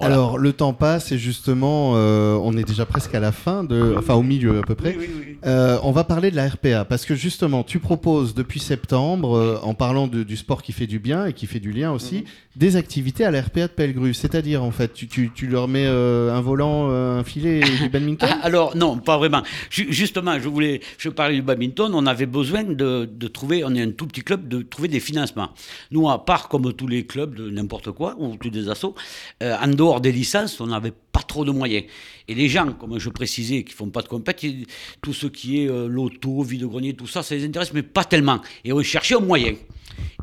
Alors, 0.00 0.38
le 0.38 0.52
temps 0.52 0.72
passe 0.72 1.12
et 1.12 1.18
justement, 1.18 1.92
euh, 1.94 2.34
on 2.42 2.56
est 2.56 2.64
déjà 2.64 2.84
presque 2.84 3.14
à 3.14 3.20
la 3.20 3.30
fin, 3.30 3.62
de, 3.62 3.94
enfin 3.96 4.14
au 4.14 4.24
milieu 4.24 4.58
à 4.58 4.62
peu 4.62 4.74
près. 4.74 4.98
Euh, 5.46 5.78
on 5.84 5.92
va 5.92 6.02
parler 6.02 6.32
de 6.32 6.36
la 6.36 6.48
RPA 6.48 6.84
parce 6.84 7.04
que 7.04 7.14
justement, 7.14 7.62
tu 7.62 7.78
proposes 7.78 8.34
depuis 8.34 8.58
septembre, 8.58 9.36
euh, 9.36 9.60
en 9.62 9.74
parlant 9.74 10.08
du 10.08 10.36
sport 10.36 10.62
qui 10.62 10.72
fait 10.72 10.88
du 10.88 10.98
bien 10.98 11.26
et 11.26 11.32
qui 11.32 11.46
fait 11.46 11.60
du 11.60 11.70
lien 11.70 11.92
aussi, 11.92 12.16
mhm. 12.16 12.24
Des 12.56 12.76
activités 12.76 13.24
à 13.24 13.30
la 13.30 13.42
de 13.42 13.66
Pellegru. 13.66 14.14
C'est-à-dire, 14.14 14.62
en 14.62 14.70
fait, 14.70 14.92
tu, 14.92 15.46
leur 15.46 15.68
mets 15.68 15.86
un 15.86 16.40
volant, 16.40 16.90
un 16.90 17.24
filet 17.24 17.60
et 17.60 17.78
du 17.78 17.88
badminton 17.88 18.28
ah, 18.30 18.40
Alors, 18.42 18.76
non, 18.76 18.98
pas 18.98 19.16
vraiment. 19.18 19.42
justement, 19.70 20.38
je 20.38 20.48
voulais, 20.48 20.80
je 20.98 21.08
parlais 21.08 21.34
du 21.34 21.42
badminton, 21.42 21.92
on 21.94 22.06
avait 22.06 22.26
besoin 22.26 22.64
de, 22.64 23.06
trouver, 23.28 23.64
on 23.64 23.74
est 23.74 23.82
un 23.82 23.90
tout 23.90 24.06
petit 24.06 24.22
club, 24.22 24.48
de 24.48 24.62
trouver 24.62 24.88
des 24.88 25.00
financements. 25.00 25.50
Nous, 25.90 26.08
à 26.08 26.24
part 26.24 26.48
comme 26.48 26.72
tous 26.72 26.86
les 26.86 27.04
club 27.04 27.34
de 27.34 27.50
n'importe 27.50 27.92
quoi, 27.92 28.16
ou 28.18 28.36
des 28.36 28.68
assos. 28.68 28.94
Euh, 29.42 29.56
en 29.60 29.68
dehors 29.68 30.00
des 30.00 30.12
licences, 30.12 30.60
on 30.60 30.66
n'avait 30.66 30.92
pas 31.11 31.11
trop 31.20 31.44
de 31.44 31.50
moyens. 31.50 31.84
Et 32.28 32.34
les 32.34 32.48
gens, 32.48 32.72
comme 32.72 32.98
je 32.98 33.10
précisais, 33.10 33.64
qui 33.64 33.74
font 33.74 33.90
pas 33.90 34.02
de 34.02 34.08
compétition, 34.08 34.64
tout 35.02 35.12
ce 35.12 35.26
qui 35.26 35.62
est 35.62 35.68
euh, 35.68 35.86
loto, 35.88 36.42
vide-grenier, 36.42 36.94
tout 36.94 37.06
ça, 37.06 37.22
ça 37.22 37.34
les 37.34 37.44
intéresse, 37.44 37.72
mais 37.72 37.82
pas 37.82 38.04
tellement. 38.04 38.40
Et 38.64 38.72
on 38.72 38.82
cherchait 38.82 39.16
un 39.16 39.20
moyen. 39.20 39.54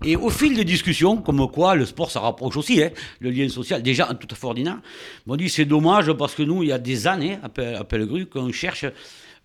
Et 0.03 0.15
au 0.15 0.29
fil 0.29 0.55
des 0.55 0.65
discussions, 0.65 1.17
comme 1.17 1.49
quoi 1.51 1.75
le 1.75 1.85
sport, 1.85 2.09
ça 2.09 2.19
rapproche 2.21 2.57
aussi, 2.57 2.81
hein, 2.81 2.89
le 3.19 3.29
lien 3.29 3.47
social, 3.49 3.83
déjà 3.83 4.05
tout 4.15 4.27
à 4.31 4.35
fait 4.35 4.47
ordinaire, 4.47 4.79
on 5.27 5.35
dit 5.35 5.49
c'est 5.49 5.65
dommage 5.65 6.11
parce 6.13 6.33
que 6.33 6.41
nous, 6.43 6.63
il 6.63 6.69
y 6.69 6.71
a 6.71 6.79
des 6.79 7.05
années, 7.05 7.37
à 7.43 7.83
Pellegru, 7.83 8.25
qu'on 8.25 8.51
cherche 8.51 8.85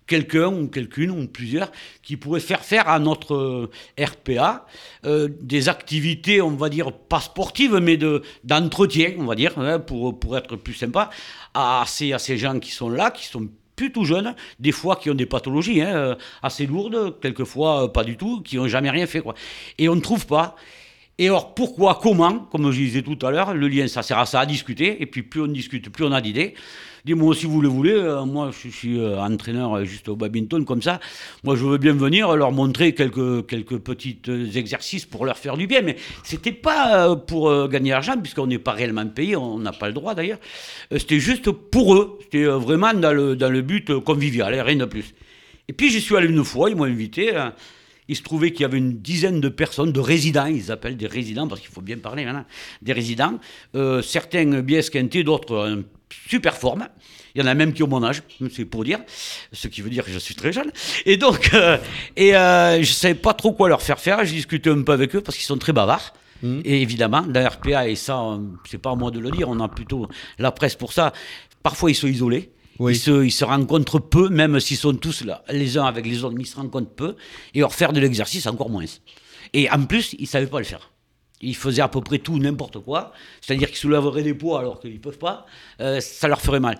quelqu'un 0.07 0.47
ou 0.47 0.67
quelqu'une 0.67 1.11
ou 1.11 1.27
plusieurs 1.27 1.71
qui 2.01 2.17
pourraient 2.17 2.39
faire 2.39 2.63
faire 2.63 2.87
à 2.89 2.99
notre 2.99 3.33
euh, 3.33 3.71
RPA 3.99 4.65
euh, 5.05 5.29
des 5.41 5.69
activités, 5.69 6.41
on 6.41 6.51
va 6.51 6.69
dire, 6.69 6.91
pas 6.91 7.19
sportives, 7.19 7.75
mais 7.75 7.97
d'entretien, 8.43 9.13
on 9.17 9.25
va 9.25 9.35
dire, 9.35 9.57
hein, 9.57 9.79
pour, 9.79 10.19
pour 10.19 10.37
être 10.37 10.55
plus 10.55 10.73
sympa, 10.73 11.09
à 11.53 11.83
ces, 11.87 12.13
à 12.13 12.19
ces 12.19 12.37
gens 12.37 12.59
qui 12.59 12.71
sont 12.71 12.89
là, 12.89 13.11
qui 13.11 13.25
sont 13.25 13.47
plutôt 13.75 14.05
jeunes, 14.05 14.35
des 14.59 14.71
fois 14.71 14.95
qui 14.95 15.09
ont 15.09 15.15
des 15.15 15.25
pathologies 15.25 15.81
hein, 15.81 15.95
euh, 15.95 16.15
assez 16.41 16.65
lourdes, 16.65 17.19
quelquefois 17.19 17.91
pas 17.91 18.03
du 18.03 18.17
tout, 18.17 18.41
qui 18.41 18.57
n'ont 18.57 18.67
jamais 18.67 18.89
rien 18.89 19.07
fait. 19.07 19.21
Quoi. 19.21 19.35
Et 19.77 19.89
on 19.89 19.95
ne 19.95 20.01
trouve 20.01 20.25
pas. 20.25 20.55
Et 21.17 21.27
alors 21.27 21.55
pourquoi, 21.55 21.97
comment, 22.01 22.39
comme 22.51 22.69
je 22.71 22.77
disais 22.77 23.01
tout 23.01 23.17
à 23.25 23.31
l'heure, 23.31 23.53
le 23.53 23.67
lien 23.69 23.87
ça 23.87 24.03
sert 24.03 24.17
à 24.19 24.25
ça, 24.25 24.41
à 24.41 24.45
discuter, 24.45 25.01
et 25.01 25.05
puis 25.05 25.23
plus 25.23 25.41
on 25.41 25.47
discute, 25.47 25.89
plus 25.89 26.03
on 26.03 26.11
a 26.11 26.19
d'idées. 26.19 26.55
Dis-moi 27.05 27.33
si 27.35 27.45
vous 27.45 27.61
le 27.61 27.69
voulez, 27.69 27.93
euh, 27.93 28.25
moi 28.25 28.51
je 28.51 28.67
suis 28.67 28.99
euh, 28.99 29.21
entraîneur 29.21 29.77
euh, 29.77 29.85
juste 29.85 30.09
au 30.09 30.17
badminton 30.17 30.65
comme 30.65 30.81
ça, 30.81 30.99
moi 31.43 31.55
je 31.55 31.63
veux 31.63 31.77
bien 31.77 31.93
venir 31.93 32.35
leur 32.35 32.51
montrer 32.51 32.93
quelques, 32.93 33.45
quelques 33.47 33.77
petits 33.77 34.19
exercices 34.55 35.05
pour 35.05 35.25
leur 35.25 35.37
faire 35.37 35.55
du 35.55 35.67
bien, 35.67 35.81
mais 35.83 35.95
c'était 36.23 36.51
pas 36.51 37.15
pour 37.15 37.69
gagner 37.69 37.91
l'argent, 37.91 38.17
puisqu'on 38.17 38.47
n'est 38.47 38.59
pas 38.59 38.73
réellement 38.73 39.07
payé, 39.07 39.37
on 39.37 39.59
n'a 39.59 39.71
pas 39.71 39.87
le 39.87 39.93
droit 39.93 40.15
d'ailleurs, 40.15 40.39
c'était 40.91 41.19
juste 41.19 41.49
pour 41.49 41.95
eux, 41.95 42.19
c'était 42.23 42.45
vraiment 42.45 42.93
dans 42.93 43.13
le, 43.13 43.37
dans 43.37 43.49
le 43.49 43.61
but 43.61 43.99
convivial, 43.99 44.53
rien 44.59 44.75
de 44.75 44.85
plus. 44.85 45.13
Et 45.69 45.73
puis 45.73 45.91
j'y 45.91 46.01
suis 46.01 46.17
allé 46.17 46.27
une 46.27 46.43
fois, 46.43 46.69
ils 46.69 46.75
m'ont 46.75 46.83
invité. 46.83 47.35
Hein. 47.35 47.53
Il 48.07 48.15
se 48.15 48.21
trouvait 48.21 48.51
qu'il 48.51 48.61
y 48.61 48.65
avait 48.65 48.77
une 48.77 48.99
dizaine 48.99 49.41
de 49.41 49.49
personnes, 49.49 49.91
de 49.91 49.99
résidents, 49.99 50.45
ils 50.45 50.71
appellent 50.71 50.97
des 50.97 51.07
résidents, 51.07 51.47
parce 51.47 51.61
qu'il 51.61 51.71
faut 51.71 51.81
bien 51.81 51.97
parler 51.97 52.25
maintenant, 52.25 52.45
des 52.81 52.93
résidents, 52.93 53.39
euh, 53.75 54.01
certains 54.01 54.61
bien 54.61 54.79
esquintés, 54.79 55.23
d'autres 55.23 55.57
en 55.57 55.81
super 56.29 56.55
forme. 56.55 56.87
Il 57.33 57.41
y 57.41 57.43
en 57.43 57.47
a 57.47 57.53
même 57.53 57.73
qui 57.73 57.83
ont 57.83 57.87
mon 57.87 58.03
âge, 58.03 58.23
c'est 58.51 58.65
pour 58.65 58.83
dire, 58.83 58.99
ce 59.51 59.67
qui 59.67 59.81
veut 59.81 59.89
dire 59.89 60.05
que 60.05 60.11
je 60.11 60.19
suis 60.19 60.35
très 60.35 60.53
jeune. 60.53 60.71
Et 61.05 61.17
donc, 61.17 61.51
euh, 61.53 61.77
et 62.15 62.35
euh, 62.35 62.75
je 62.75 62.79
ne 62.79 62.85
savais 62.85 63.15
pas 63.15 63.33
trop 63.33 63.51
quoi 63.51 63.67
leur 63.67 63.81
faire 63.81 63.99
faire, 63.99 64.23
j'ai 64.23 64.35
discuté 64.35 64.69
un 64.69 64.81
peu 64.83 64.93
avec 64.93 65.15
eux 65.15 65.21
parce 65.21 65.37
qu'ils 65.37 65.45
sont 65.45 65.57
très 65.57 65.73
bavards. 65.73 66.13
Mmh. 66.43 66.61
Et 66.63 66.81
évidemment, 66.81 67.25
la 67.27 67.49
RPA, 67.49 67.87
et 67.87 67.95
ça, 67.95 68.21
c'est 68.69 68.77
pas 68.77 68.91
à 68.91 68.95
moi 68.95 69.09
de 69.09 69.19
le 69.19 69.31
dire, 69.31 69.49
on 69.49 69.59
a 69.59 69.67
plutôt 69.67 70.07
la 70.37 70.51
presse 70.51 70.75
pour 70.75 70.93
ça, 70.93 71.11
parfois 71.63 71.91
ils 71.91 71.95
sont 71.95 72.07
isolés. 72.07 72.51
Ils, 72.79 72.95
se, 72.97 73.43
rencontrent 73.45 73.99
peu, 73.99 74.29
même 74.29 74.59
s'ils 74.59 74.77
sont 74.77 74.93
tous 74.93 75.23
là, 75.23 75.43
les 75.49 75.77
uns 75.77 75.85
avec 75.85 76.05
les 76.05 76.23
autres, 76.23 76.35
mais 76.35 76.43
ils 76.43 76.47
se 76.47 76.57
rencontrent 76.57 76.93
peu. 76.93 77.15
Et 77.53 77.59
leur 77.59 77.73
faire 77.73 77.93
de 77.93 77.99
l'exercice, 77.99 78.47
encore 78.47 78.69
moins. 78.69 78.85
Et 79.53 79.69
en 79.69 79.85
plus, 79.85 80.13
ils 80.13 80.23
ne 80.23 80.27
savaient 80.27 80.47
pas 80.47 80.59
le 80.59 80.65
faire. 80.65 80.91
Ils 81.41 81.55
faisaient 81.55 81.81
à 81.81 81.89
peu 81.89 82.01
près 82.01 82.19
tout, 82.19 82.39
n'importe 82.39 82.79
quoi. 82.79 83.11
C'est-à-dire 83.41 83.67
qu'ils 83.67 83.77
soulèveraient 83.77 84.23
des 84.23 84.33
poids 84.33 84.59
alors 84.59 84.79
qu'ils 84.79 84.93
ne 84.93 84.99
peuvent 84.99 85.17
pas. 85.17 85.45
Euh, 85.81 85.99
ça 85.99 86.27
leur 86.27 86.41
ferait 86.41 86.59
mal. 86.61 86.77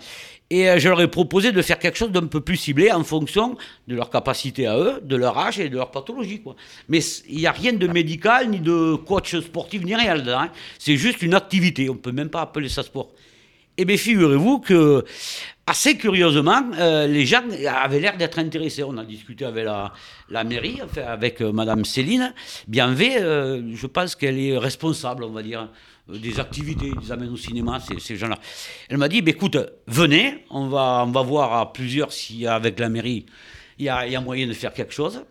Et 0.48 0.68
euh, 0.68 0.78
je 0.78 0.88
leur 0.88 1.00
ai 1.00 1.08
proposé 1.08 1.52
de 1.52 1.60
faire 1.60 1.78
quelque 1.78 1.98
chose 1.98 2.10
d'un 2.10 2.26
peu 2.26 2.40
plus 2.40 2.56
ciblé 2.56 2.90
en 2.90 3.04
fonction 3.04 3.56
de 3.86 3.94
leur 3.94 4.10
capacité 4.10 4.66
à 4.66 4.78
eux, 4.78 5.00
de 5.02 5.16
leur 5.16 5.36
âge 5.38 5.58
et 5.58 5.68
de 5.68 5.76
leur 5.76 5.90
pathologie. 5.90 6.42
Mais 6.88 7.00
il 7.28 7.38
n'y 7.38 7.46
a 7.46 7.52
rien 7.52 7.74
de 7.74 7.86
médical, 7.86 8.48
ni 8.48 8.60
de 8.60 8.94
coach 8.94 9.36
sportif, 9.40 9.84
ni 9.84 9.94
rien 9.94 10.16
dedans. 10.16 10.40
Hein. 10.40 10.50
C'est 10.78 10.96
juste 10.96 11.22
une 11.22 11.34
activité. 11.34 11.90
On 11.90 11.94
ne 11.94 11.98
peut 11.98 12.12
même 12.12 12.30
pas 12.30 12.40
appeler 12.40 12.68
ça 12.68 12.82
sport. 12.82 13.10
Eh 13.78 13.84
bien, 13.84 13.96
figurez-vous 13.96 14.60
que 14.60 15.04
assez 15.66 15.98
curieusement, 15.98 16.62
euh, 16.78 17.06
les 17.06 17.26
gens 17.26 17.42
avaient 17.68 18.00
l'air 18.00 18.16
d'être 18.16 18.38
intéressés. 18.38 18.82
On 18.82 18.96
a 18.96 19.04
discuté 19.04 19.44
avec 19.44 19.66
la, 19.66 20.44
mairie, 20.44 20.80
enfin, 20.82 21.02
avec 21.02 21.42
euh, 21.42 21.52
Madame 21.52 21.84
Céline 21.84 22.32
Bienvé. 22.68 23.18
Euh, 23.18 23.74
je 23.74 23.86
pense 23.86 24.14
qu'elle 24.14 24.38
est 24.38 24.56
responsable, 24.56 25.24
on 25.24 25.30
va 25.30 25.42
dire, 25.42 25.68
des 26.08 26.40
activités. 26.40 26.90
Ils 27.02 27.12
amènent 27.12 27.32
au 27.32 27.36
cinéma, 27.36 27.80
ces, 27.98 28.16
gens-là. 28.16 28.38
Elle 28.88 28.96
m'a 28.96 29.08
dit 29.08 29.20
bah, 29.20 29.32
écoute, 29.32 29.58
venez, 29.86 30.44
on 30.48 30.68
va, 30.68 31.04
on 31.06 31.10
va 31.10 31.22
voir 31.22 31.52
à 31.52 31.72
plusieurs 31.72 32.12
si 32.12 32.46
avec 32.46 32.78
la 32.78 32.88
mairie, 32.88 33.26
il 33.78 33.84
y 33.84 33.88
a 33.90 34.20
moyen 34.22 34.46
de 34.46 34.54
faire 34.54 34.72
quelque 34.72 34.94
chose. 34.94 35.22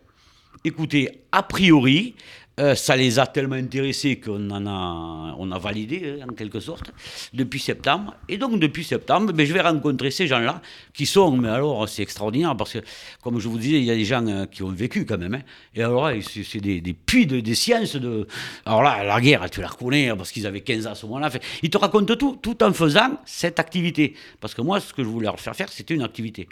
Écoutez, 0.64 1.24
a 1.32 1.44
priori, 1.44 2.16
euh, 2.58 2.74
ça 2.74 2.96
les 2.96 3.20
a 3.20 3.28
tellement 3.28 3.56
intéressés 3.56 4.18
qu'on 4.18 4.50
en 4.50 4.66
a, 4.66 5.36
on 5.38 5.52
a 5.52 5.60
validé 5.60 6.20
hein, 6.22 6.28
en 6.30 6.34
quelque 6.34 6.62
sorte 6.62 6.92
depuis 7.34 7.60
septembre. 7.60 8.16
Et 8.30 8.38
donc 8.38 8.60
depuis 8.60 8.86
septembre, 8.86 9.34
ben, 9.34 9.46
je 9.46 9.54
vais 9.54 9.60
rencontrer 9.60 10.10
ces 10.10 10.26
gens-là 10.26 10.62
qui 10.94 11.06
sont, 11.06 11.36
mais 11.36 11.50
alors 11.50 11.90
c'est 11.90 12.02
extraordinaire 12.02 12.56
parce 12.56 12.74
que 12.74 12.80
comme 13.22 13.40
je 13.40 13.50
vous 13.50 13.58
disais, 13.58 13.80
il 13.80 13.84
y 13.84 13.92
a 13.92 13.96
des 13.96 14.06
gens 14.06 14.26
euh, 14.28 14.46
qui 14.46 14.64
ont 14.64 14.70
vécu 14.70 15.06
quand 15.06 15.18
même. 15.18 15.36
Hein. 15.36 15.42
et 15.74 15.84
alors 15.84 16.10
c'est 16.22 16.62
des, 16.62 16.80
des, 16.80 16.94
puits 16.94 17.28
de, 17.28 17.42
des 17.42 17.56
sciences. 17.56 17.98
De, 17.98 18.26
alors 18.66 18.84
là, 18.84 19.04
la 19.04 19.20
guerre, 19.20 19.50
tu 19.50 19.60
la 19.60 19.68
reconnais 19.68 20.10
hein, 20.10 20.16
parce 20.16 20.32
qu'ils 20.32 20.48
avaient 20.48 20.62
15 20.62 20.88
ans 20.88 20.92
à 20.92 20.96
ce 20.96 21.06
moment-là. 21.08 21.30
Ils 21.62 21.70
te 21.70 21.78
racontent 21.78 22.16
tout, 22.16 22.40
tout 22.42 22.64
en 22.64 22.72
faisant 22.72 23.20
cette 23.26 23.60
activité. 23.60 24.16
Parce 24.40 24.54
que 24.54 24.62
moi, 24.62 24.80
ce 24.80 24.94
que 24.94 25.04
je 25.04 25.10
voulais 25.10 25.26
leur 25.26 25.40
faire 25.42 25.56
faire, 25.56 25.70
c'était 25.70 25.94
une 25.94 26.04
activité. 26.04 26.48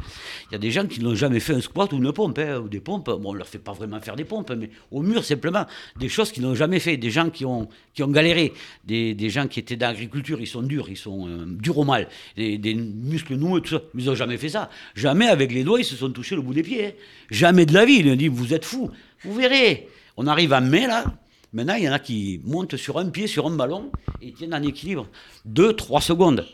Il 0.49 0.53
y 0.53 0.55
a 0.55 0.59
des 0.59 0.71
gens 0.71 0.85
qui 0.85 0.99
n'ont 1.01 1.15
jamais 1.15 1.39
fait 1.39 1.53
un 1.53 1.61
squat 1.61 1.93
ou 1.93 1.97
une 1.97 2.11
pompe, 2.11 2.39
ou 2.61 2.67
des 2.67 2.81
pompes. 2.81 3.09
Bon, 3.09 3.29
on 3.29 3.33
leur 3.33 3.47
fait 3.47 3.59
pas 3.59 3.71
vraiment 3.71 4.01
faire 4.01 4.17
des 4.17 4.25
pompes, 4.25 4.51
mais 4.51 4.69
au 4.91 5.01
mur 5.01 5.23
simplement 5.23 5.65
des 5.99 6.09
choses 6.09 6.31
qu'ils 6.31 6.43
n'ont 6.43 6.55
jamais 6.55 6.79
fait, 6.79 6.97
des 6.97 7.11
gens 7.11 7.29
qui 7.29 7.45
ont, 7.45 7.67
galéré, 7.99 8.53
des, 8.85 9.29
gens 9.29 9.47
qui 9.47 9.59
étaient 9.59 9.75
d'agriculture, 9.75 10.41
ils 10.41 10.47
sont 10.47 10.61
durs, 10.61 10.89
ils 10.89 10.97
sont 10.97 11.27
euh, 11.27 11.45
durs 11.47 11.77
au 11.77 11.83
mal, 11.83 12.07
des, 12.35 12.73
muscles 12.73 13.35
noueux, 13.35 13.61
tout 13.61 13.75
ça. 13.75 13.81
Ils 13.97 14.05
n'ont 14.05 14.15
jamais 14.15 14.37
fait 14.37 14.49
ça. 14.49 14.69
Jamais 14.95 15.27
avec 15.27 15.51
les 15.51 15.63
doigts, 15.63 15.79
ils 15.79 15.85
se 15.85 15.95
sont 15.95 16.09
touchés 16.09 16.35
le 16.35 16.41
bout 16.41 16.53
des 16.53 16.63
pieds. 16.63 16.87
Hein. 16.87 16.91
Jamais 17.29 17.65
de 17.65 17.73
la 17.73 17.85
vie. 17.85 17.99
Ils 17.99 18.11
ont 18.11 18.15
dit, 18.15 18.27
vous 18.27 18.53
êtes 18.53 18.65
fous. 18.65 18.89
Vous 19.23 19.33
verrez. 19.33 19.87
On 20.17 20.27
arrive 20.27 20.53
à 20.53 20.61
mai, 20.61 20.87
là. 20.87 21.05
Maintenant, 21.53 21.75
il 21.75 21.83
y 21.83 21.89
en 21.89 21.93
a 21.93 21.99
qui 21.99 22.41
montent 22.43 22.77
sur 22.77 22.97
un 22.97 23.09
pied, 23.09 23.27
sur 23.27 23.45
un 23.45 23.55
ballon, 23.55 23.91
et 24.21 24.31
tiennent 24.33 24.55
en 24.55 24.63
équilibre. 24.63 25.07
Deux, 25.45 25.73
trois 25.73 26.01
secondes. 26.01 26.45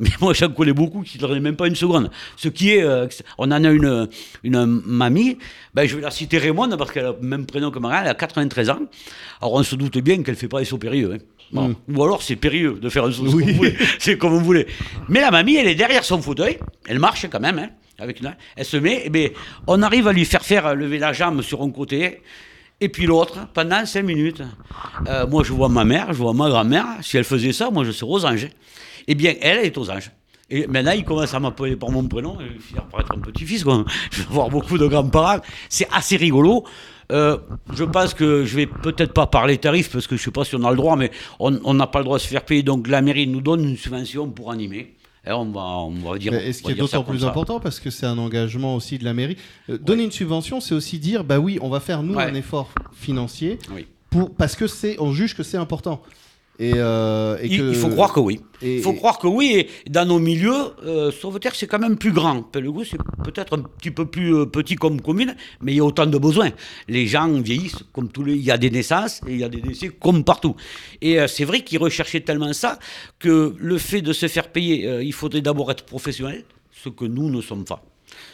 Mais 0.00 0.10
moi, 0.20 0.34
j'en 0.34 0.50
connais 0.50 0.72
beaucoup 0.72 1.02
qui 1.02 1.18
ne 1.18 1.38
même 1.38 1.56
pas 1.56 1.66
une 1.66 1.74
seconde. 1.74 2.10
Ce 2.36 2.48
qui 2.48 2.72
est. 2.72 2.82
Euh, 2.82 3.06
on 3.38 3.50
en 3.50 3.64
a 3.64 3.70
une, 3.70 4.08
une 4.42 4.64
mamie, 4.84 5.38
ben, 5.74 5.86
je 5.86 5.96
vais 5.96 6.02
la 6.02 6.10
citer 6.10 6.38
Raymond, 6.38 6.76
parce 6.76 6.92
qu'elle 6.92 7.06
a 7.06 7.14
le 7.20 7.26
même 7.26 7.46
prénom 7.46 7.70
que 7.70 7.78
Marie, 7.78 7.98
elle 8.02 8.08
a 8.08 8.14
93 8.14 8.70
ans. 8.70 8.80
Alors, 9.40 9.54
on 9.54 9.62
se 9.62 9.74
doute 9.74 9.98
bien 9.98 10.22
qu'elle 10.22 10.34
ne 10.34 10.38
fait 10.38 10.48
pas 10.48 10.58
les 10.58 10.64
sauts 10.64 10.78
périlleux. 10.78 11.14
Hein. 11.14 11.18
Hmm. 11.52 11.74
Ou 11.94 12.02
alors, 12.02 12.22
c'est 12.22 12.36
périlleux 12.36 12.78
de 12.80 12.88
faire 12.88 13.04
un 13.04 13.12
saut, 13.12 13.26
c'est 13.98 14.18
comme 14.18 14.32
vous 14.32 14.44
voulez. 14.44 14.66
Mais 15.08 15.20
la 15.20 15.30
mamie, 15.30 15.56
elle 15.56 15.68
est 15.68 15.76
derrière 15.76 16.04
son 16.04 16.20
fauteuil, 16.20 16.58
elle 16.88 16.98
marche 16.98 17.26
quand 17.30 17.40
même, 17.40 17.58
hein, 17.58 17.68
avec 17.98 18.20
une, 18.20 18.34
elle 18.56 18.64
se 18.64 18.76
met, 18.76 19.02
et 19.06 19.10
ben, 19.10 19.30
on 19.68 19.80
arrive 19.82 20.08
à 20.08 20.12
lui 20.12 20.24
faire 20.24 20.44
faire 20.44 20.74
lever 20.74 20.98
la 20.98 21.12
jambe 21.12 21.42
sur 21.42 21.62
un 21.62 21.70
côté. 21.70 22.20
Et 22.80 22.90
puis 22.90 23.06
l'autre, 23.06 23.48
pendant 23.54 23.86
5 23.86 24.02
minutes. 24.02 24.42
Euh, 25.08 25.26
moi, 25.26 25.42
je 25.44 25.52
vois 25.52 25.70
ma 25.70 25.84
mère, 25.84 26.08
je 26.12 26.18
vois 26.18 26.34
ma 26.34 26.50
grand-mère. 26.50 26.84
Si 27.00 27.16
elle 27.16 27.24
faisait 27.24 27.52
ça, 27.52 27.70
moi, 27.70 27.84
je 27.84 27.90
serais 27.90 28.10
aux 28.10 28.26
anges. 28.26 28.48
Eh 29.08 29.14
bien, 29.14 29.34
elle, 29.40 29.64
est 29.64 29.76
aux 29.78 29.90
anges. 29.90 30.10
Et 30.48 30.66
maintenant, 30.66 30.92
il 30.92 31.04
commence 31.04 31.34
à 31.34 31.40
m'appeler 31.40 31.74
par 31.74 31.90
mon 31.90 32.06
prénom, 32.06 32.38
il 32.40 32.60
finir 32.60 32.84
par 32.84 33.00
être 33.00 33.12
un 33.16 33.20
petit-fils. 33.20 33.64
Je 34.10 34.22
vais 34.22 34.28
avoir 34.28 34.48
beaucoup 34.48 34.78
de 34.78 34.86
grands-parents. 34.86 35.40
C'est 35.68 35.88
assez 35.92 36.16
rigolo. 36.16 36.64
Euh, 37.12 37.38
je 37.72 37.84
pense 37.84 38.14
que 38.14 38.44
je 38.44 38.56
vais 38.56 38.66
peut-être 38.66 39.12
pas 39.12 39.26
parler 39.26 39.58
tarifs 39.58 39.90
parce 39.90 40.06
que 40.06 40.16
je 40.16 40.22
sais 40.22 40.30
pas 40.30 40.44
si 40.44 40.54
on 40.56 40.64
a 40.64 40.70
le 40.70 40.76
droit, 40.76 40.96
mais 40.96 41.10
on 41.38 41.74
n'a 41.74 41.86
pas 41.86 41.98
le 41.98 42.04
droit 42.04 42.18
de 42.18 42.22
se 42.22 42.28
faire 42.28 42.44
payer. 42.44 42.62
Donc 42.62 42.86
la 42.88 43.02
mairie 43.02 43.26
nous 43.26 43.40
donne 43.40 43.64
une 43.64 43.76
subvention 43.76 44.28
pour 44.28 44.50
animer. 44.52 44.94
Et 45.26 45.32
on 45.32 45.50
va, 45.50 45.60
on 45.60 45.90
va 45.90 46.18
dire. 46.18 46.34
Et 46.34 46.52
ce 46.52 46.62
qui 46.62 46.70
est 46.70 46.74
d'autant 46.74 47.02
plus 47.02 47.24
important 47.24 47.58
parce 47.58 47.80
que 47.80 47.90
c'est 47.90 48.06
un 48.06 48.18
engagement 48.18 48.76
aussi 48.76 48.98
de 48.98 49.04
la 49.04 49.12
mairie. 49.12 49.36
Euh, 49.68 49.78
donner 49.78 50.04
une 50.04 50.12
subvention, 50.12 50.60
c'est 50.60 50.74
aussi 50.74 50.98
dire 50.98 51.24
bah 51.24 51.38
oui, 51.38 51.58
on 51.60 51.68
va 51.68 51.80
faire 51.80 52.02
nous 52.02 52.18
un 52.18 52.34
effort 52.34 52.70
financier 52.92 53.58
pour 54.10 54.32
parce 54.34 54.54
que 54.54 54.68
c'est, 54.68 54.96
on 55.00 55.12
juge 55.12 55.34
que 55.34 55.42
c'est 55.42 55.56
important. 55.56 56.02
Euh, 56.60 57.38
il, 57.42 57.74
faut 57.74 57.88
croire 57.88 58.12
que 58.12 58.20
oui. 58.20 58.40
Il 58.62 58.80
faut 58.80 58.94
croire 58.94 59.18
que 59.18 59.26
oui. 59.26 59.66
Et 59.86 59.90
dans 59.90 60.06
nos 60.06 60.18
milieux, 60.18 60.72
euh, 60.84 61.10
Sauveterre, 61.10 61.54
c'est 61.54 61.66
quand 61.66 61.78
même 61.78 61.96
plus 61.96 62.12
grand. 62.12 62.42
Pellegou, 62.42 62.84
c'est 62.84 62.98
peut-être 63.24 63.58
un 63.58 63.62
petit 63.62 63.90
peu 63.90 64.06
plus 64.06 64.34
euh, 64.34 64.46
petit 64.46 64.76
comme 64.76 65.00
commune, 65.00 65.36
mais 65.60 65.72
il 65.72 65.76
y 65.76 65.80
a 65.80 65.84
autant 65.84 66.06
de 66.06 66.18
besoins. 66.18 66.50
Les 66.88 67.06
gens 67.06 67.28
vieillissent, 67.28 67.84
comme 67.92 68.08
tous 68.08 68.24
les. 68.24 68.34
Il 68.34 68.44
y 68.44 68.50
a 68.50 68.58
des 68.58 68.70
naissances 68.70 69.20
et 69.26 69.32
il 69.32 69.38
y 69.38 69.44
a 69.44 69.48
des 69.48 69.60
décès 69.60 69.88
comme 69.88 70.24
partout. 70.24 70.56
Et 71.02 71.18
c'est 71.28 71.44
vrai 71.44 71.62
qu'ils 71.62 71.78
recherchaient 71.78 72.20
tellement 72.20 72.52
ça 72.52 72.78
que 73.18 73.54
le 73.58 73.78
fait 73.78 74.00
de 74.00 74.12
se 74.12 74.28
faire 74.28 74.50
payer, 74.50 75.00
il 75.02 75.12
faudrait 75.12 75.40
d'abord 75.40 75.70
être 75.70 75.84
professionnel, 75.84 76.44
ce 76.72 76.88
que 76.88 77.04
nous 77.04 77.30
ne 77.30 77.40
sommes 77.40 77.64
pas. 77.64 77.82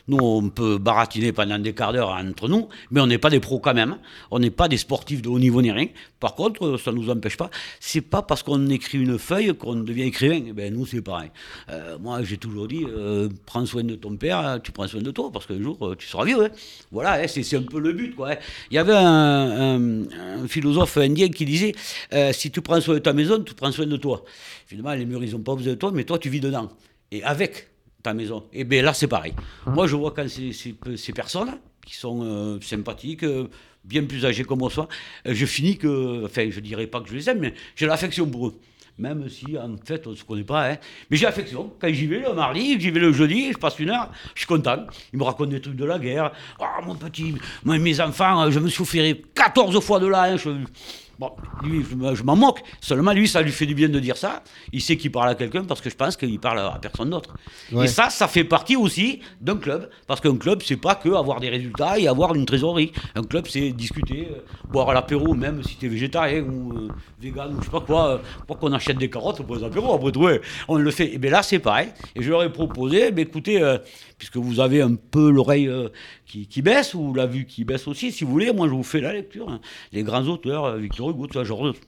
Nous, 0.08 0.18
on 0.18 0.48
peut 0.48 0.78
baratiner 0.78 1.32
pendant 1.32 1.58
des 1.58 1.74
quarts 1.74 1.92
d'heure 1.92 2.10
entre 2.10 2.48
nous, 2.48 2.68
mais 2.90 3.00
on 3.00 3.06
n'est 3.06 3.18
pas 3.18 3.30
des 3.30 3.40
pros 3.40 3.58
quand 3.58 3.74
même. 3.74 3.96
On 4.30 4.38
n'est 4.38 4.50
pas 4.50 4.68
des 4.68 4.76
sportifs 4.76 5.22
de 5.22 5.28
haut 5.28 5.38
niveau 5.38 5.62
ni 5.62 5.70
rien. 5.70 5.88
Par 6.20 6.34
contre, 6.34 6.76
ça 6.78 6.92
ne 6.92 6.96
nous 6.96 7.10
empêche 7.10 7.36
pas. 7.36 7.50
C'est 7.80 8.00
pas 8.00 8.22
parce 8.22 8.42
qu'on 8.42 8.68
écrit 8.68 8.98
une 8.98 9.18
feuille 9.18 9.54
qu'on 9.56 9.76
devient 9.76 10.02
écrivain. 10.02 10.42
Eh 10.48 10.52
ben, 10.52 10.72
nous, 10.72 10.86
c'est 10.86 11.02
pareil. 11.02 11.30
Euh, 11.70 11.98
moi, 11.98 12.22
j'ai 12.22 12.36
toujours 12.36 12.68
dit, 12.68 12.84
euh, 12.86 13.28
prends 13.46 13.66
soin 13.66 13.84
de 13.84 13.94
ton 13.94 14.16
père, 14.16 14.60
tu 14.62 14.72
prends 14.72 14.86
soin 14.86 15.02
de 15.02 15.10
toi, 15.10 15.30
parce 15.32 15.46
qu'un 15.46 15.60
jour, 15.60 15.78
euh, 15.82 15.96
tu 15.96 16.06
seras 16.06 16.24
vieux. 16.24 16.44
Hein. 16.44 16.50
Voilà, 16.90 17.22
hein, 17.22 17.26
c'est 17.26 17.56
un 17.56 17.62
peu 17.62 17.80
le 17.80 17.92
but. 17.92 18.14
Hein. 18.20 18.36
Il 18.70 18.74
y 18.74 18.78
avait 18.78 18.94
un, 18.94 20.02
philosophe 20.48 20.96
indien 20.98 21.28
qui 21.28 21.44
disait, 21.44 21.74
si 22.32 22.50
tu 22.50 22.60
prends 22.60 22.80
soin 22.80 22.94
de 22.94 23.00
ta 23.00 23.12
maison, 23.12 23.42
tu 23.42 23.54
prends 23.54 23.72
soin 23.72 23.86
de 23.86 23.96
toi. 23.96 24.24
Finalement, 24.66 24.94
les 24.94 25.06
murs, 25.06 25.22
ils 25.24 25.32
n'ont 25.32 25.40
pas 25.40 25.54
besoin 25.54 25.72
de 25.72 25.78
toi, 25.78 25.90
mais 25.92 26.04
toi, 26.04 26.18
tu 26.18 26.28
vis 26.28 26.40
dedans. 26.40 26.70
Et 27.10 27.22
avec 27.22 27.71
ta 28.02 28.14
maison. 28.14 28.44
Et 28.52 28.64
bien 28.64 28.82
là, 28.82 28.94
c'est 28.94 29.06
pareil. 29.06 29.34
Moi, 29.66 29.86
je 29.86 29.96
vois 29.96 30.12
quand 30.12 30.28
ces, 30.28 30.52
ces, 30.52 30.74
ces 30.96 31.12
personnes 31.12 31.58
qui 31.84 31.96
sont 31.96 32.22
euh, 32.22 32.60
sympathiques, 32.60 33.24
euh, 33.24 33.48
bien 33.84 34.04
plus 34.04 34.24
âgés 34.24 34.44
que 34.44 34.54
moi, 34.54 34.70
soit, 34.70 34.88
euh, 35.26 35.34
je 35.34 35.46
finis 35.46 35.76
que, 35.78 36.24
enfin, 36.24 36.48
je 36.50 36.60
dirais 36.60 36.86
pas 36.86 37.00
que 37.00 37.08
je 37.08 37.14
les 37.14 37.28
aime, 37.28 37.40
mais 37.40 37.54
j'ai 37.76 37.86
l'affection 37.86 38.26
pour 38.26 38.48
eux. 38.48 38.54
Même 38.98 39.28
si, 39.30 39.56
en 39.58 39.74
fait, 39.82 40.06
on 40.06 40.10
ne 40.10 40.14
se 40.14 40.22
connaît 40.22 40.44
pas. 40.44 40.70
Hein. 40.70 40.76
Mais 41.10 41.16
j'ai 41.16 41.24
l'affection. 41.24 41.72
Quand 41.80 41.88
j'y 41.92 42.06
vais 42.06 42.20
le 42.20 42.34
mardi, 42.34 42.78
j'y 42.78 42.90
vais 42.90 43.00
le 43.00 43.12
jeudi, 43.12 43.50
je 43.52 43.56
passe 43.56 43.78
une 43.78 43.90
heure, 43.90 44.10
je 44.34 44.40
suis 44.40 44.46
content. 44.46 44.86
Ils 45.12 45.18
me 45.18 45.24
racontent 45.24 45.50
des 45.50 45.60
trucs 45.60 45.76
de 45.76 45.84
la 45.84 45.98
guerre. 45.98 46.30
Oh, 46.60 46.84
mon 46.84 46.94
petit, 46.94 47.34
moi, 47.64 47.78
mes 47.78 48.00
enfants, 48.00 48.50
je 48.50 48.58
me 48.58 48.68
suis 48.68 48.84
fait 48.84 49.22
14 49.34 49.80
fois 49.80 49.98
de 49.98 50.06
là. 50.06 50.24
Hein. 50.24 50.36
Je, 50.36 50.50
Bon, 51.18 51.30
lui, 51.62 51.84
je, 51.84 52.22
m'en 52.22 52.36
moque. 52.36 52.62
Seulement, 52.80 53.12
lui, 53.12 53.28
ça 53.28 53.42
lui 53.42 53.52
fait 53.52 53.66
du 53.66 53.74
bien 53.74 53.88
de 53.88 54.00
dire 54.00 54.16
ça. 54.16 54.42
Il 54.72 54.80
sait 54.80 54.96
qu'il 54.96 55.12
parle 55.12 55.28
à 55.28 55.34
quelqu'un 55.34 55.64
parce 55.64 55.80
que 55.80 55.90
je 55.90 55.94
pense 55.94 56.16
qu'il 56.16 56.38
parle 56.40 56.58
à 56.58 56.78
personne 56.80 57.10
d'autre. 57.10 57.34
Et 57.80 57.86
ça, 57.86 58.10
ça 58.10 58.28
fait 58.28 58.44
partie 58.44 58.76
aussi 58.76 59.20
d'un 59.40 59.56
club. 59.56 59.88
Parce 60.06 60.20
qu'un 60.20 60.36
club, 60.36 60.62
c'est 60.64 60.76
pas 60.76 60.94
que 60.94 61.10
avoir 61.10 61.40
des 61.40 61.48
résultats 61.48 61.98
et 61.98 62.08
avoir 62.08 62.34
une 62.34 62.46
trésorerie. 62.46 62.92
Un 63.14 63.22
club, 63.22 63.46
c'est 63.48 63.70
discuter, 63.70 64.28
euh, 64.30 64.40
boire 64.70 64.92
l'apéro, 64.92 65.34
même 65.34 65.62
si 65.62 65.76
tu 65.76 65.86
es 65.86 65.88
végétarien 65.88 66.42
ou 66.42 66.72
euh, 66.72 66.88
vegan 67.20 67.54
ou 67.54 67.60
je 67.60 67.64
sais 67.66 67.70
pas 67.70 67.80
quoi. 67.80 68.08
Euh, 68.08 68.18
pour 68.46 68.58
qu'on 68.58 68.72
achète 68.72 68.98
des 68.98 69.10
carottes 69.10 69.42
pour 69.42 69.56
les 69.56 69.64
apéros. 69.64 69.94
Après 69.94 70.12
tout, 70.12 70.28
on 70.68 70.76
le 70.76 70.90
fait. 70.90 71.14
Et 71.14 71.18
bien 71.18 71.30
là, 71.30 71.42
c'est 71.42 71.58
pareil. 71.58 71.88
Et 72.16 72.22
je 72.22 72.30
leur 72.30 72.42
ai 72.42 72.50
proposé, 72.50 73.12
mais 73.12 73.22
écoutez, 73.22 73.60
puisque 74.22 74.36
vous 74.36 74.60
avez 74.60 74.82
un 74.82 74.94
peu 74.94 75.32
l'oreille 75.32 75.68
qui, 76.26 76.62
baisse 76.62 76.94
ou 76.94 77.12
la 77.12 77.26
vue 77.26 77.44
qui 77.44 77.64
baisse 77.64 77.88
aussi, 77.88 78.12
si 78.12 78.22
vous 78.22 78.30
voulez, 78.30 78.52
moi, 78.52 78.68
je 78.68 78.72
vous 78.72 78.84
fais 78.84 79.00
la 79.00 79.12
lecture. 79.12 79.50
Hein. 79.50 79.60
Les 79.90 80.04
grands 80.04 80.24
auteurs, 80.28 80.76
Victor 80.76 81.12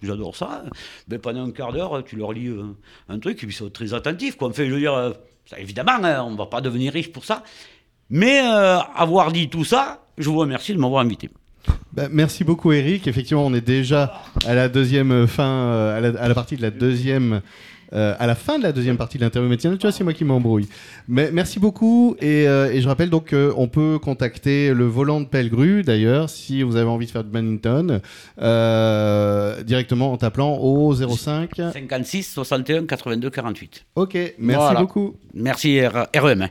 j'adore 0.02 0.34
ça. 0.34 0.64
Mais 1.06 1.18
pendant 1.18 1.46
un 1.46 1.52
quart 1.52 1.72
d'heure, 1.72 2.02
tu 2.04 2.16
leur 2.16 2.32
lis 2.32 2.48
euh, 2.48 2.64
un 3.08 3.20
truc, 3.20 3.36
et 3.36 3.46
puis 3.46 3.54
ils 3.54 3.56
sont 3.56 3.70
très 3.70 3.94
attentifs. 3.94 4.36
Quoi. 4.36 4.48
Enfin, 4.48 4.64
je 4.68 4.74
dire, 4.74 4.94
euh, 4.94 5.12
évidemment, 5.56 5.92
hein, 6.02 6.24
on 6.26 6.32
ne 6.32 6.36
va 6.36 6.46
pas 6.46 6.60
devenir 6.60 6.92
riche 6.92 7.12
pour 7.12 7.24
ça. 7.24 7.44
Mais 8.10 8.40
euh, 8.40 8.80
avoir 8.96 9.30
dit 9.30 9.48
tout 9.48 9.64
ça, 9.64 10.04
je 10.18 10.28
vous 10.28 10.38
remercie 10.38 10.74
de 10.74 10.80
m'avoir 10.80 11.02
invité. 11.02 11.30
Bah, 11.92 12.08
merci 12.10 12.42
beaucoup 12.42 12.72
Eric. 12.72 13.06
Effectivement, 13.06 13.46
on 13.46 13.54
est 13.54 13.64
déjà 13.64 14.20
à 14.44 14.54
la 14.54 14.68
deuxième 14.68 15.28
fin, 15.28 15.92
à 15.94 16.00
la 16.00 16.34
partie 16.34 16.56
de 16.56 16.62
la 16.62 16.72
deuxième 16.72 17.42
euh, 17.92 18.14
à 18.18 18.26
la 18.26 18.34
fin 18.34 18.58
de 18.58 18.62
la 18.62 18.72
deuxième 18.72 18.96
partie 18.96 19.18
de 19.18 19.24
l'interview 19.24 19.48
matinale. 19.48 19.78
Tu 19.78 19.82
vois, 19.82 19.92
c'est 19.92 20.04
moi 20.04 20.12
qui 20.12 20.24
m'embrouille. 20.24 20.68
Mais 21.08 21.30
merci 21.32 21.58
beaucoup. 21.58 22.16
Et, 22.20 22.48
euh, 22.48 22.80
je 22.80 22.88
rappelle 22.88 23.10
donc 23.10 23.30
qu'on 23.30 23.68
peut 23.68 23.98
contacter 23.98 24.72
le 24.72 24.86
volant 24.86 25.20
de 25.20 25.26
Pellegru, 25.26 25.82
d'ailleurs, 25.82 26.28
si 26.30 26.62
vous 26.62 26.76
avez 26.76 26.88
envie 26.88 27.06
de 27.06 27.10
faire 27.10 27.24
du 27.24 27.30
badminton, 27.30 28.00
euh, 28.40 29.62
directement 29.62 30.12
en 30.12 30.16
t'appelant 30.16 30.58
au 30.58 30.94
05 30.94 31.50
56 31.72 32.24
61 32.32 32.86
82 32.86 33.30
48. 33.30 33.84
Ok, 33.96 34.16
merci 34.38 34.74
beaucoup. 34.76 35.14
Merci 35.34 35.80
REM. 35.86 36.48